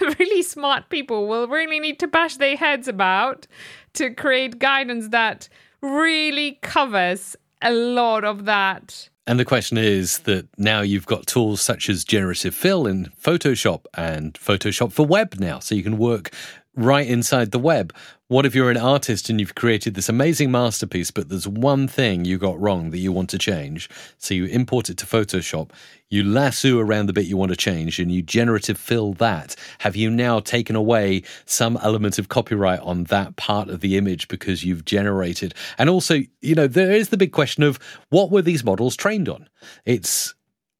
really 0.18 0.42
smart 0.42 0.88
people 0.88 1.28
will 1.28 1.46
really 1.46 1.78
need 1.78 2.00
to 2.00 2.08
bash 2.08 2.36
their 2.36 2.56
heads 2.56 2.88
about 2.88 3.46
to 3.94 4.10
create 4.10 4.58
guidance 4.58 5.08
that 5.08 5.48
really 5.82 6.58
covers 6.62 7.36
a 7.62 7.72
lot 7.72 8.24
of 8.24 8.44
that. 8.46 9.08
And 9.26 9.40
the 9.40 9.44
question 9.44 9.76
is 9.76 10.20
that 10.20 10.46
now 10.56 10.82
you've 10.82 11.06
got 11.06 11.26
tools 11.26 11.60
such 11.60 11.88
as 11.88 12.04
generative 12.04 12.54
fill 12.54 12.86
in 12.86 13.06
Photoshop 13.20 13.84
and 13.94 14.34
Photoshop 14.34 14.92
for 14.92 15.04
web 15.04 15.34
now, 15.40 15.58
so 15.58 15.74
you 15.74 15.82
can 15.82 15.98
work 15.98 16.30
right 16.76 17.06
inside 17.06 17.50
the 17.50 17.58
web. 17.58 17.94
What 18.28 18.44
if 18.44 18.54
you're 18.54 18.70
an 18.70 18.76
artist 18.76 19.30
and 19.30 19.40
you've 19.40 19.54
created 19.54 19.94
this 19.94 20.08
amazing 20.08 20.50
masterpiece, 20.50 21.10
but 21.10 21.28
there's 21.28 21.48
one 21.48 21.88
thing 21.88 22.24
you 22.24 22.38
got 22.38 22.60
wrong 22.60 22.90
that 22.90 22.98
you 22.98 23.12
want 23.12 23.30
to 23.30 23.38
change? 23.38 23.88
So 24.18 24.34
you 24.34 24.46
import 24.46 24.90
it 24.90 24.98
to 24.98 25.06
Photoshop, 25.06 25.70
you 26.10 26.22
lasso 26.22 26.78
around 26.78 27.06
the 27.06 27.12
bit 27.12 27.26
you 27.26 27.36
want 27.36 27.50
to 27.50 27.56
change, 27.56 27.98
and 27.98 28.10
you 28.12 28.22
generative 28.22 28.78
fill 28.78 29.14
that. 29.14 29.56
Have 29.78 29.96
you 29.96 30.10
now 30.10 30.40
taken 30.40 30.76
away 30.76 31.22
some 31.44 31.78
element 31.82 32.18
of 32.18 32.28
copyright 32.28 32.80
on 32.80 33.04
that 33.04 33.36
part 33.36 33.68
of 33.70 33.80
the 33.80 33.96
image 33.96 34.28
because 34.28 34.64
you've 34.64 34.84
generated? 34.84 35.54
And 35.78 35.88
also, 35.88 36.20
you 36.42 36.54
know, 36.54 36.66
there 36.66 36.92
is 36.92 37.08
the 37.08 37.16
big 37.16 37.32
question 37.32 37.62
of 37.62 37.78
what 38.10 38.30
were 38.30 38.42
these 38.42 38.64
models 38.64 38.96
trained 38.96 39.28
on? 39.28 39.48
It's 39.84 40.34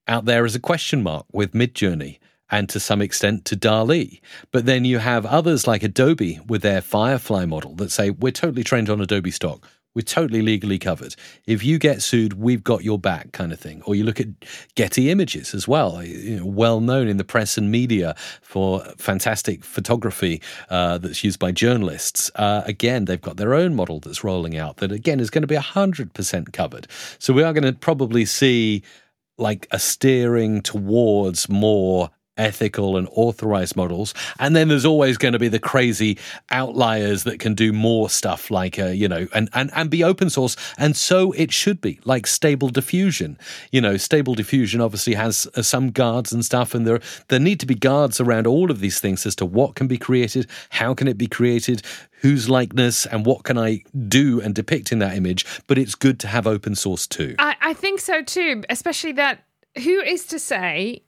out 0.07 0.25
there 0.25 0.45
as 0.45 0.55
a 0.55 0.59
question 0.59 1.01
mark 1.01 1.25
with 1.31 1.53
Midjourney 1.53 2.19
and 2.49 2.69
to 2.69 2.79
some 2.79 3.01
extent 3.01 3.45
to 3.45 3.55
DALL-E. 3.55 4.21
But 4.51 4.65
then 4.65 4.85
you 4.85 4.99
have 4.99 5.25
others 5.25 5.67
like 5.67 5.83
Adobe 5.83 6.39
with 6.47 6.61
their 6.61 6.81
Firefly 6.81 7.45
model 7.45 7.75
that 7.75 7.91
say, 7.91 8.09
we're 8.09 8.31
totally 8.31 8.63
trained 8.63 8.89
on 8.89 9.01
Adobe 9.01 9.31
stock. 9.31 9.67
we're 9.97 10.03
totally 10.03 10.43
legally 10.43 10.77
covered. 10.77 11.15
If 11.47 11.63
you 11.63 11.79
get 11.79 12.03
sued, 12.03 12.33
we've 12.33 12.63
got 12.63 12.83
your 12.83 12.99
back, 12.99 13.31
kind 13.31 13.51
of 13.51 13.59
thing. 13.59 13.81
Or 13.85 13.95
you 13.95 14.03
look 14.03 14.19
at 14.19 14.27
Getty 14.75 15.09
Images 15.09 15.55
as 15.55 15.67
well, 15.67 16.03
you 16.03 16.37
know, 16.37 16.45
well 16.45 16.81
known 16.81 17.07
in 17.07 17.17
the 17.17 17.23
press 17.23 17.57
and 17.57 17.71
media 17.71 18.15
for 18.43 18.81
fantastic 18.99 19.63
photography 19.63 20.39
uh, 20.69 20.99
that's 20.99 21.23
used 21.23 21.39
by 21.39 21.51
journalists. 21.51 22.29
Uh, 22.35 22.61
again, 22.65 23.05
they've 23.05 23.19
got 23.19 23.37
their 23.37 23.55
own 23.55 23.73
model 23.73 23.99
that's 23.99 24.23
rolling 24.23 24.55
out 24.55 24.77
that, 24.77 24.91
again, 24.91 25.19
is 25.19 25.31
going 25.31 25.41
to 25.41 25.47
be 25.47 25.55
100% 25.55 26.53
covered. 26.53 26.85
So 27.17 27.33
we 27.33 27.41
are 27.41 27.51
going 27.51 27.63
to 27.63 27.73
probably 27.73 28.25
see 28.25 28.83
like 29.39 29.67
a 29.71 29.79
steering 29.79 30.61
towards 30.61 31.49
more 31.49 32.11
ethical 32.37 32.97
and 32.97 33.07
authorized 33.11 33.75
models. 33.75 34.13
And 34.39 34.55
then 34.55 34.67
there's 34.67 34.85
always 34.85 35.17
going 35.17 35.33
to 35.33 35.39
be 35.39 35.47
the 35.47 35.59
crazy 35.59 36.17
outliers 36.51 37.23
that 37.23 37.39
can 37.39 37.53
do 37.53 37.73
more 37.73 38.09
stuff 38.09 38.51
like, 38.51 38.79
uh, 38.79 38.87
you 38.87 39.07
know, 39.07 39.27
and, 39.33 39.49
and, 39.53 39.71
and 39.75 39.89
be 39.89 40.03
open 40.03 40.29
source. 40.29 40.55
And 40.77 40.95
so 40.95 41.31
it 41.33 41.51
should 41.51 41.81
be 41.81 41.99
like 42.05 42.27
stable 42.27 42.69
diffusion. 42.69 43.37
You 43.71 43.81
know, 43.81 43.97
stable 43.97 44.35
diffusion 44.35 44.81
obviously 44.81 45.15
has 45.15 45.47
uh, 45.55 45.61
some 45.61 45.91
guards 45.91 46.31
and 46.31 46.43
stuff. 46.45 46.73
And 46.73 46.85
there, 46.85 46.99
there 47.27 47.39
need 47.39 47.59
to 47.59 47.65
be 47.65 47.75
guards 47.75 48.19
around 48.19 48.47
all 48.47 48.71
of 48.71 48.79
these 48.79 48.99
things 48.99 49.25
as 49.25 49.35
to 49.37 49.45
what 49.45 49.75
can 49.75 49.87
be 49.87 49.97
created, 49.97 50.47
how 50.69 50.93
can 50.93 51.07
it 51.07 51.17
be 51.17 51.27
created, 51.27 51.81
whose 52.21 52.49
likeness 52.49 53.05
and 53.05 53.25
what 53.25 53.43
can 53.43 53.57
I 53.57 53.83
do 54.07 54.41
and 54.41 54.55
depict 54.55 54.91
in 54.91 54.99
that 54.99 55.15
image. 55.15 55.45
But 55.67 55.77
it's 55.77 55.95
good 55.95 56.19
to 56.21 56.27
have 56.27 56.47
open 56.47 56.75
source 56.75 57.07
too. 57.07 57.35
I, 57.39 57.55
I 57.61 57.73
think 57.73 57.99
so 57.99 58.21
too, 58.21 58.63
especially 58.69 59.13
that 59.13 59.43
who 59.83 59.99
is 60.01 60.25
to 60.27 60.39
say 60.39 61.03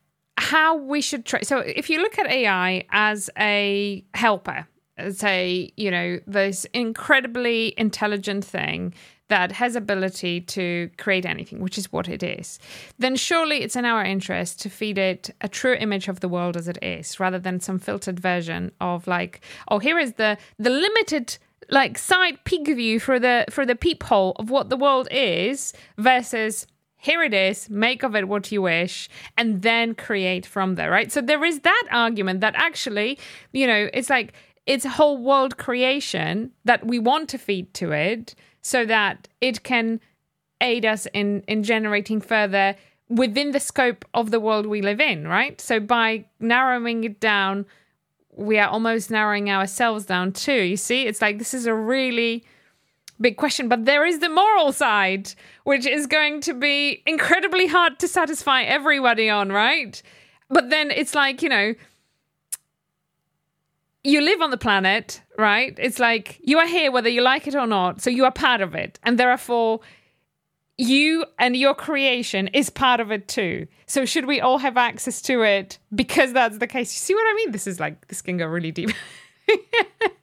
how 0.49 0.75
we 0.75 0.99
should 0.99 1.25
try. 1.25 1.41
So 1.41 1.59
if 1.59 1.91
you 1.91 2.01
look 2.01 2.17
at 2.17 2.25
AI 2.25 2.83
as 2.89 3.29
a 3.37 4.03
helper, 4.15 4.67
as 4.97 5.23
a 5.23 5.71
you 5.77 5.91
know 5.91 6.19
this 6.25 6.65
incredibly 6.73 7.75
intelligent 7.77 8.43
thing 8.43 8.95
that 9.27 9.51
has 9.51 9.75
ability 9.75 10.41
to 10.41 10.89
create 10.97 11.23
anything, 11.23 11.59
which 11.59 11.77
is 11.77 11.91
what 11.91 12.09
it 12.09 12.23
is, 12.23 12.57
then 12.97 13.15
surely 13.15 13.57
it's 13.61 13.75
in 13.75 13.85
our 13.85 14.03
interest 14.03 14.59
to 14.61 14.71
feed 14.71 14.97
it 14.97 15.29
a 15.41 15.47
true 15.47 15.75
image 15.75 16.07
of 16.07 16.19
the 16.19 16.27
world 16.27 16.57
as 16.57 16.67
it 16.67 16.79
is, 16.81 17.19
rather 17.19 17.37
than 17.37 17.59
some 17.59 17.77
filtered 17.77 18.19
version 18.19 18.71
of 18.81 19.05
like, 19.05 19.41
oh, 19.67 19.77
here 19.77 19.99
is 19.99 20.13
the 20.13 20.35
the 20.57 20.71
limited 20.71 21.37
like 21.69 21.95
side 21.99 22.43
peek 22.43 22.65
view 22.65 22.99
for 22.99 23.19
the 23.19 23.45
for 23.51 23.67
the 23.67 23.75
peephole 23.75 24.35
of 24.39 24.49
what 24.49 24.69
the 24.69 24.77
world 24.77 25.07
is 25.11 25.73
versus 25.99 26.65
here 27.01 27.23
it 27.23 27.33
is, 27.33 27.69
make 27.69 28.03
of 28.03 28.13
it 28.13 28.27
what 28.27 28.51
you 28.51 28.61
wish, 28.61 29.09
and 29.37 29.61
then 29.61 29.95
create 29.95 30.45
from 30.45 30.75
there, 30.75 30.91
right? 30.91 31.09
So 31.11 31.21
there 31.21 31.43
is 31.45 31.61
that 31.61 31.83
argument 31.91 32.41
that 32.41 32.55
actually, 32.57 33.17
you 33.53 33.65
know, 33.65 33.89
it's 33.93 34.09
like 34.09 34.33
it's 34.65 34.83
a 34.83 34.89
whole 34.89 35.17
world 35.17 35.57
creation 35.57 36.51
that 36.65 36.85
we 36.85 36.99
want 36.99 37.29
to 37.29 37.37
feed 37.37 37.73
to 37.75 37.93
it 37.93 38.35
so 38.61 38.85
that 38.85 39.29
it 39.39 39.63
can 39.63 40.01
aid 40.61 40.85
us 40.85 41.07
in 41.13 41.41
in 41.47 41.63
generating 41.63 42.19
further 42.19 42.75
within 43.07 43.51
the 43.51 43.61
scope 43.61 44.03
of 44.13 44.29
the 44.31 44.39
world 44.39 44.65
we 44.65 44.81
live 44.81 44.99
in, 44.99 45.25
right? 45.25 45.59
So 45.61 45.79
by 45.79 46.25
narrowing 46.39 47.05
it 47.05 47.21
down, 47.21 47.65
we 48.35 48.59
are 48.59 48.67
almost 48.67 49.09
narrowing 49.09 49.49
ourselves 49.49 50.05
down 50.05 50.33
too. 50.33 50.61
You 50.63 50.77
see, 50.77 51.07
it's 51.07 51.21
like 51.21 51.39
this 51.39 51.53
is 51.53 51.65
a 51.65 51.73
really 51.73 52.43
big 53.21 53.37
question. 53.37 53.67
But 53.67 53.85
there 53.85 54.05
is 54.05 54.19
the 54.19 54.29
moral 54.29 54.71
side, 54.71 55.33
which 55.63 55.85
is 55.85 56.07
going 56.07 56.41
to 56.41 56.53
be 56.53 57.03
incredibly 57.05 57.67
hard 57.67 57.99
to 57.99 58.07
satisfy 58.07 58.63
everybody 58.63 59.29
on, 59.29 59.51
right? 59.51 60.01
But 60.49 60.69
then 60.69 60.91
it's 60.91 61.15
like, 61.15 61.41
you 61.41 61.49
know, 61.49 61.75
you 64.03 64.21
live 64.21 64.41
on 64.41 64.49
the 64.49 64.57
planet, 64.57 65.21
right? 65.37 65.75
It's 65.77 65.99
like 65.99 66.39
you 66.41 66.57
are 66.57 66.67
here 66.67 66.91
whether 66.91 67.09
you 67.09 67.21
like 67.21 67.47
it 67.47 67.55
or 67.55 67.67
not. 67.67 68.01
So 68.01 68.09
you 68.09 68.25
are 68.25 68.31
part 68.31 68.61
of 68.61 68.73
it. 68.75 68.99
And 69.03 69.19
therefore, 69.19 69.81
you 70.77 71.25
and 71.37 71.57
your 71.57 71.75
creation 71.75 72.47
is 72.49 72.69
part 72.69 73.01
of 73.01 73.11
it 73.11 73.27
too. 73.27 73.67
So 73.85 74.05
should 74.05 74.25
we 74.25 74.39
all 74.39 74.59
have 74.59 74.77
access 74.77 75.21
to 75.23 75.41
it 75.41 75.77
because 75.93 76.31
that's 76.31 76.57
the 76.57 76.67
case? 76.67 76.93
You 76.93 76.99
see 76.99 77.13
what 77.13 77.29
I 77.29 77.33
mean? 77.35 77.51
This 77.51 77.67
is 77.67 77.79
like, 77.79 78.07
this 78.07 78.21
can 78.21 78.37
go 78.37 78.45
really 78.45 78.71
deep. 78.71 78.91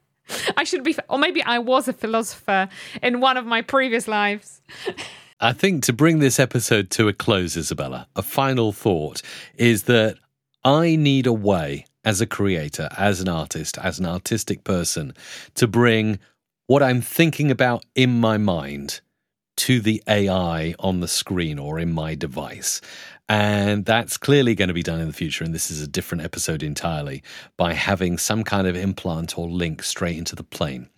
I 0.56 0.64
should 0.64 0.82
be, 0.82 0.96
or 1.08 1.18
maybe 1.18 1.42
I 1.42 1.58
was 1.58 1.88
a 1.88 1.92
philosopher 1.92 2.68
in 3.02 3.20
one 3.20 3.36
of 3.36 3.46
my 3.46 3.62
previous 3.62 4.08
lives. 4.08 4.60
I 5.40 5.52
think 5.52 5.84
to 5.84 5.92
bring 5.92 6.18
this 6.18 6.40
episode 6.40 6.90
to 6.92 7.08
a 7.08 7.12
close, 7.12 7.56
Izabela, 7.56 8.06
a 8.16 8.22
final 8.22 8.72
thought 8.72 9.20
is 9.56 9.82
that 9.84 10.16
I 10.64 10.96
need 10.96 11.26
a 11.26 11.32
way 11.32 11.86
as 12.04 12.20
a 12.20 12.26
creator, 12.26 12.88
as 12.96 13.20
an 13.20 13.28
artist, 13.28 13.76
as 13.78 13.98
an 13.98 14.06
artistic 14.06 14.64
person 14.64 15.12
to 15.54 15.66
bring 15.66 16.18
what 16.66 16.82
I'm 16.82 17.02
thinking 17.02 17.50
about 17.50 17.84
in 17.94 18.18
my 18.18 18.38
mind 18.38 19.00
to 19.58 19.80
the 19.80 20.02
AI 20.08 20.74
on 20.78 21.00
the 21.00 21.08
screen 21.08 21.58
or 21.58 21.78
in 21.78 21.92
my 21.92 22.14
device. 22.14 22.80
And 23.28 23.84
that's 23.84 24.16
clearly 24.16 24.54
going 24.54 24.68
to 24.68 24.74
be 24.74 24.82
done 24.82 25.00
in 25.00 25.08
the 25.08 25.12
future. 25.12 25.44
And 25.44 25.54
this 25.54 25.70
is 25.70 25.80
a 25.82 25.88
different 25.88 26.24
episode 26.24 26.62
entirely 26.62 27.22
by 27.56 27.72
having 27.72 28.18
some 28.18 28.44
kind 28.44 28.66
of 28.66 28.76
implant 28.76 29.36
or 29.36 29.48
link 29.48 29.82
straight 29.82 30.16
into 30.16 30.36
the 30.36 30.44
plane, 30.44 30.88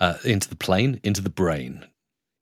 uh, 0.00 0.16
into 0.24 0.48
the 0.48 0.56
plane, 0.56 1.00
into 1.04 1.20
the 1.20 1.30
brain, 1.30 1.86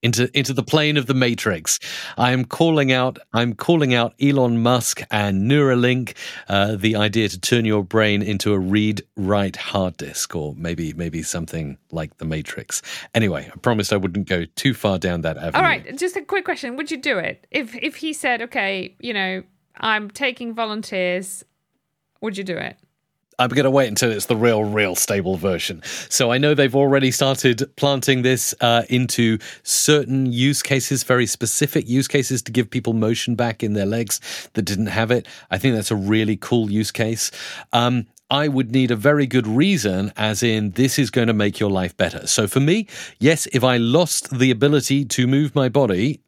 into 0.05 0.31
into 0.37 0.53
the 0.53 0.63
plane 0.63 0.97
of 0.97 1.07
the 1.07 1.15
matrix. 1.15 1.81
I 2.17 2.33
am 2.33 2.45
calling 2.45 2.93
out. 2.93 3.19
I'm 3.33 3.55
calling 3.55 3.95
out 3.95 4.15
Elon 4.21 4.63
Musk 4.63 5.01
and 5.11 5.51
Neuralink. 5.51 6.15
Uh, 6.49 6.77
the 6.77 6.95
idea 6.95 7.29
to 7.31 7.41
turn 7.41 7.65
your 7.65 7.83
brain 7.83 8.23
into 8.23 8.53
a 8.53 8.59
read-write 8.59 9.57
hard 9.57 9.97
disk, 9.97 10.37
or 10.37 10.55
maybe 10.57 10.93
maybe 10.93 11.23
something 11.23 11.79
like 11.91 12.19
the 12.19 12.27
Matrix. 12.27 12.83
Anyway, 13.15 13.51
I 13.53 13.57
promised 13.57 13.93
I 13.93 13.97
wouldn't 13.97 14.29
go 14.29 14.45
too 14.55 14.75
far 14.75 14.99
down 14.99 15.23
that 15.23 15.39
avenue. 15.39 15.57
All 15.57 15.63
right, 15.63 15.99
just 15.99 16.17
a 16.17 16.23
quick 16.23 16.45
question: 16.45 16.77
Would 16.77 16.91
you 16.91 16.99
do 16.99 17.19
it 17.19 17.47
if 17.51 17.75
if 17.75 17.97
he 17.97 18.13
said, 18.13 18.43
"Okay, 18.43 18.95
you 19.01 19.15
know, 19.15 19.43
I'm 19.77 20.11
taking 20.11 20.55
volunteers"? 20.55 21.45
Would 22.21 22.37
you 22.37 22.45
do 22.45 22.57
it? 22.57 22.77
I'm 23.39 23.51
going 23.51 23.65
to 23.65 23.71
wait 23.71 23.89
until 23.89 24.11
it's 24.11 24.27
the 24.27 24.37
real, 24.37 24.65
real 24.65 24.95
stable 24.95 25.37
version. 25.37 25.83
So 26.09 26.31
I 26.31 26.39
know 26.39 26.55
they've 26.55 26.75
already 26.75 27.11
started 27.11 27.71
planting 27.77 28.23
this 28.23 28.55
uh, 28.61 28.83
into 28.89 29.39
certain 29.63 30.27
use 30.27 30.63
cases, 30.63 31.03
very 31.03 31.27
specific 31.27 31.89
use 31.89 32.09
cases 32.09 32.43
to 32.43 32.53
give 32.53 32.71
people 32.71 32.93
motion 32.93 33.35
back 33.35 33.63
in 33.63 33.73
their 33.75 33.87
legs 33.87 34.21
that 34.55 34.63
didn't 34.63 34.87
have 34.87 35.11
it. 35.11 35.27
I 35.51 35.59
think 35.59 35.75
that's 35.75 35.91
a 35.91 35.97
really 35.97 36.37
cool 36.37 36.71
use 36.71 36.91
case. 36.91 37.31
Um, 37.73 38.07
I 38.31 38.49
would 38.49 38.73
need 38.73 38.91
a 38.91 38.97
very 38.97 39.27
good 39.27 39.47
reason, 39.47 40.13
as 40.17 40.43
in, 40.43 40.71
this 40.73 40.99
is 40.99 41.11
going 41.11 41.29
to 41.29 41.35
make 41.35 41.61
your 41.61 41.71
life 41.71 41.97
better. 41.97 42.27
So 42.27 42.49
for 42.49 42.59
me, 42.59 42.89
yes, 43.21 43.47
if 43.53 43.63
I 43.63 43.77
lost 43.77 44.37
the 44.37 44.51
ability 44.51 45.05
to 45.05 45.27
move 45.27 45.55
my 45.55 45.69
body, 45.69 46.21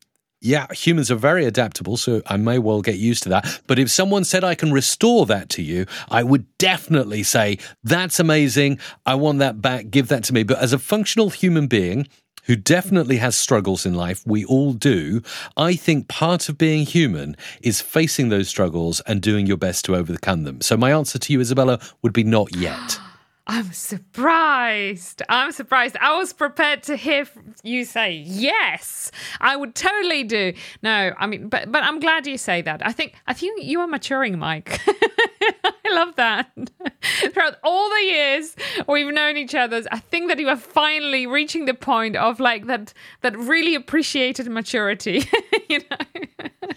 yeah, 0.47 0.73
humans 0.73 1.11
are 1.11 1.17
very 1.17 1.45
adaptable, 1.45 1.97
so 1.97 2.23
I 2.27 2.37
may 2.37 2.59
well 2.59 2.81
get 2.81 2.97
used 2.97 3.25
to 3.25 3.29
that. 3.31 3.61
But 3.67 3.79
if 3.79 3.91
someone 3.91 4.25
said 4.25 4.45
I 4.45 4.55
can 4.55 4.73
restore 4.73 5.27
that 5.27 5.49
to 5.51 5.63
you, 5.63 5.87
I 6.09 6.23
would 6.23 6.47
definitely 6.59 7.25
say, 7.25 7.59
that's 7.83 8.21
amazing. 8.21 8.79
I 9.05 9.17
want 9.17 9.41
that 9.41 9.61
back. 9.61 9.91
Give 9.91 10.09
that 10.09 10.25
to 10.25 10.33
me. 10.33 10.45
But 10.45 10.59
as 10.59 10.73
a 10.73 10.79
functional 10.79 11.31
human 11.31 11.67
being, 11.67 12.07
who 12.45 12.55
definitely 12.55 13.17
has 13.17 13.37
struggles 13.37 13.85
in 13.85 13.95
life, 13.95 14.23
we 14.25 14.45
all 14.45 14.73
do. 14.73 15.21
I 15.57 15.75
think 15.75 16.07
part 16.07 16.49
of 16.49 16.57
being 16.57 16.87
human 16.87 17.37
is 17.61 17.81
facing 17.81 18.29
those 18.29 18.49
struggles 18.49 19.01
and 19.01 19.21
doing 19.21 19.47
your 19.47 19.57
best 19.57 19.85
to 19.87 19.97
overcome 19.97 20.45
them. 20.45 20.61
So, 20.61 20.77
my 20.77 20.93
answer 20.93 21.19
to 21.19 21.33
you, 21.33 21.41
Izabela, 21.41 21.93
would 22.03 22.13
be 22.13 22.23
not 22.23 22.55
yet. 22.55 23.01
I'm 23.49 23.73
surprised. 23.73 25.23
I'm 25.29 25.53
surprised. 25.53 25.97
I 26.01 26.17
was 26.19 26.33
prepared 26.33 26.83
to 26.85 26.97
hear 26.97 27.27
you 27.63 27.85
say 27.85 28.13
yes. 28.13 29.13
I 29.41 29.55
would 29.55 29.77
totally 29.77 30.25
do. 30.25 30.53
No, 30.83 31.13
I 31.17 31.27
mean, 31.29 31.49
but 31.49 31.71
but 31.71 31.85
I'm 31.85 32.01
glad 32.01 32.27
you 32.27 32.39
say 32.39 32.61
that. 32.63 32.85
I 32.85 32.91
think 32.91 33.15
I 33.29 33.35
think 33.35 33.63
you 33.63 33.81
are 33.81 33.87
maturing, 33.87 34.39
Mike. 34.39 34.81
I 34.89 35.93
love 35.93 36.17
that. 36.17 36.51
Throughout 37.33 37.57
all 37.63 37.89
the 37.89 38.03
years 38.03 38.57
we've 38.89 39.15
known 39.15 39.37
each 39.37 39.55
other, 39.55 39.83
I 39.93 40.01
think 40.01 40.29
that 40.29 40.41
you 40.41 40.49
are 40.49 40.57
finally 40.57 41.29
reaching 41.29 41.67
the 41.67 41.75
point 41.75 42.17
of 42.17 42.41
like 42.41 42.67
that 42.67 42.93
that 43.21 43.37
really 43.39 43.77
appreciated 43.77 44.49
maturity. 44.49 45.25
you 45.69 45.81
know. 45.89 46.71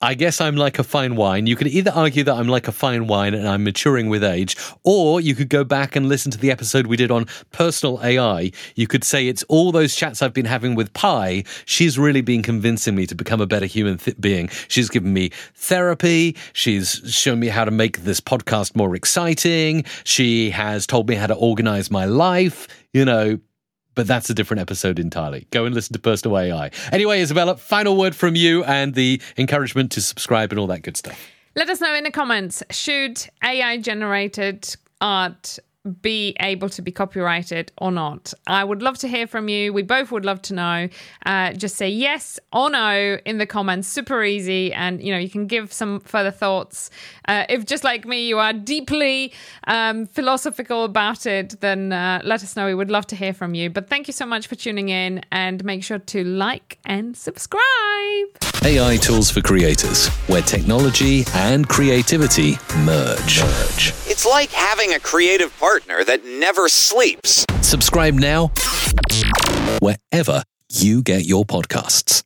I 0.00 0.14
guess 0.14 0.40
I'm 0.40 0.56
like 0.56 0.78
a 0.78 0.84
fine 0.84 1.16
wine. 1.16 1.46
You 1.46 1.56
could 1.56 1.68
either 1.68 1.90
argue 1.90 2.24
that 2.24 2.34
I'm 2.34 2.48
like 2.48 2.68
a 2.68 2.72
fine 2.72 3.06
wine 3.06 3.32
and 3.32 3.48
I'm 3.48 3.64
maturing 3.64 4.10
with 4.10 4.22
age, 4.22 4.56
or 4.82 5.20
you 5.20 5.34
could 5.34 5.48
go 5.48 5.64
back 5.64 5.96
and 5.96 6.08
listen 6.08 6.30
to 6.32 6.38
the 6.38 6.50
episode 6.50 6.86
we 6.86 6.96
did 6.96 7.10
on 7.10 7.26
personal 7.52 8.00
AI. 8.02 8.50
You 8.74 8.86
could 8.86 9.02
say 9.02 9.28
it's 9.28 9.44
all 9.44 9.72
those 9.72 9.96
chats 9.96 10.20
I've 10.20 10.34
been 10.34 10.44
having 10.44 10.74
with 10.74 10.92
Pi. 10.92 11.44
She's 11.64 11.98
really 11.98 12.20
been 12.20 12.42
convincing 12.42 12.94
me 12.94 13.06
to 13.06 13.14
become 13.14 13.40
a 13.40 13.46
better 13.46 13.66
human 13.66 13.96
th- 13.96 14.20
being. 14.20 14.48
She's 14.68 14.90
given 14.90 15.12
me 15.12 15.30
therapy. 15.54 16.36
She's 16.52 17.00
shown 17.06 17.40
me 17.40 17.46
how 17.48 17.64
to 17.64 17.70
make 17.70 18.00
this 18.00 18.20
podcast 18.20 18.76
more 18.76 18.94
exciting. 18.94 19.84
She 20.04 20.50
has 20.50 20.86
told 20.86 21.08
me 21.08 21.14
how 21.14 21.28
to 21.28 21.34
organize 21.34 21.90
my 21.90 22.04
life. 22.04 22.68
You 22.92 23.06
know, 23.06 23.38
but 23.94 24.06
that's 24.06 24.30
a 24.30 24.34
different 24.34 24.60
episode 24.60 24.98
entirely. 24.98 25.46
Go 25.50 25.64
and 25.64 25.74
listen 25.74 25.92
to 25.92 25.98
Personal 25.98 26.38
AI. 26.38 26.70
Anyway, 26.92 27.22
Izabela, 27.22 27.58
final 27.58 27.96
word 27.96 28.14
from 28.14 28.36
you 28.36 28.64
and 28.64 28.94
the 28.94 29.20
encouragement 29.36 29.92
to 29.92 30.00
subscribe 30.00 30.52
and 30.52 30.58
all 30.58 30.66
that 30.68 30.82
good 30.82 30.96
stuff. 30.96 31.18
Let 31.56 31.68
us 31.68 31.80
know 31.80 31.94
in 31.94 32.04
the 32.04 32.10
comments 32.10 32.62
should 32.70 33.24
AI 33.42 33.78
generated 33.78 34.74
art 35.00 35.58
be 36.00 36.34
able 36.40 36.68
to 36.70 36.82
be 36.82 36.90
copyrighted 36.90 37.70
or 37.78 37.92
not. 37.92 38.32
I 38.46 38.64
would 38.64 38.82
love 38.82 38.98
to 38.98 39.08
hear 39.08 39.26
from 39.26 39.48
you. 39.48 39.72
We 39.72 39.82
both 39.82 40.10
would 40.10 40.24
love 40.24 40.40
to 40.42 40.54
know. 40.54 40.88
Uh, 41.26 41.52
just 41.52 41.76
say 41.76 41.88
yes 41.88 42.40
or 42.52 42.70
no 42.70 43.18
in 43.24 43.38
the 43.38 43.46
comments. 43.46 43.88
Super 43.88 44.24
easy, 44.24 44.72
and 44.72 45.02
you 45.02 45.12
know 45.12 45.18
you 45.18 45.28
can 45.28 45.46
give 45.46 45.72
some 45.72 46.00
further 46.00 46.30
thoughts. 46.30 46.90
Uh, 47.28 47.44
if 47.48 47.66
just 47.66 47.84
like 47.84 48.06
me, 48.06 48.26
you 48.26 48.38
are 48.38 48.52
deeply 48.52 49.32
um, 49.66 50.06
philosophical 50.06 50.84
about 50.84 51.26
it, 51.26 51.60
then 51.60 51.92
uh, 51.92 52.20
let 52.24 52.42
us 52.42 52.56
know. 52.56 52.66
We 52.66 52.74
would 52.74 52.90
love 52.90 53.06
to 53.08 53.16
hear 53.16 53.34
from 53.34 53.54
you. 53.54 53.68
But 53.68 53.88
thank 53.88 54.06
you 54.06 54.12
so 54.12 54.26
much 54.26 54.46
for 54.46 54.54
tuning 54.54 54.88
in, 54.88 55.22
and 55.30 55.64
make 55.64 55.84
sure 55.84 55.98
to 55.98 56.24
like 56.24 56.78
and 56.86 57.16
subscribe. 57.16 58.53
AI 58.64 58.96
tools 58.96 59.30
for 59.30 59.42
creators, 59.42 60.08
where 60.26 60.40
technology 60.40 61.24
and 61.34 61.68
creativity 61.68 62.52
merge. 62.78 63.42
merge. 63.42 63.88
It's 64.06 64.24
like 64.24 64.50
having 64.52 64.94
a 64.94 65.00
creative 65.00 65.54
partner 65.58 66.02
that 66.02 66.24
never 66.24 66.70
sleeps. 66.70 67.44
Subscribe 67.60 68.14
now, 68.14 68.52
wherever 69.80 70.42
you 70.72 71.02
get 71.02 71.26
your 71.26 71.44
podcasts. 71.44 72.22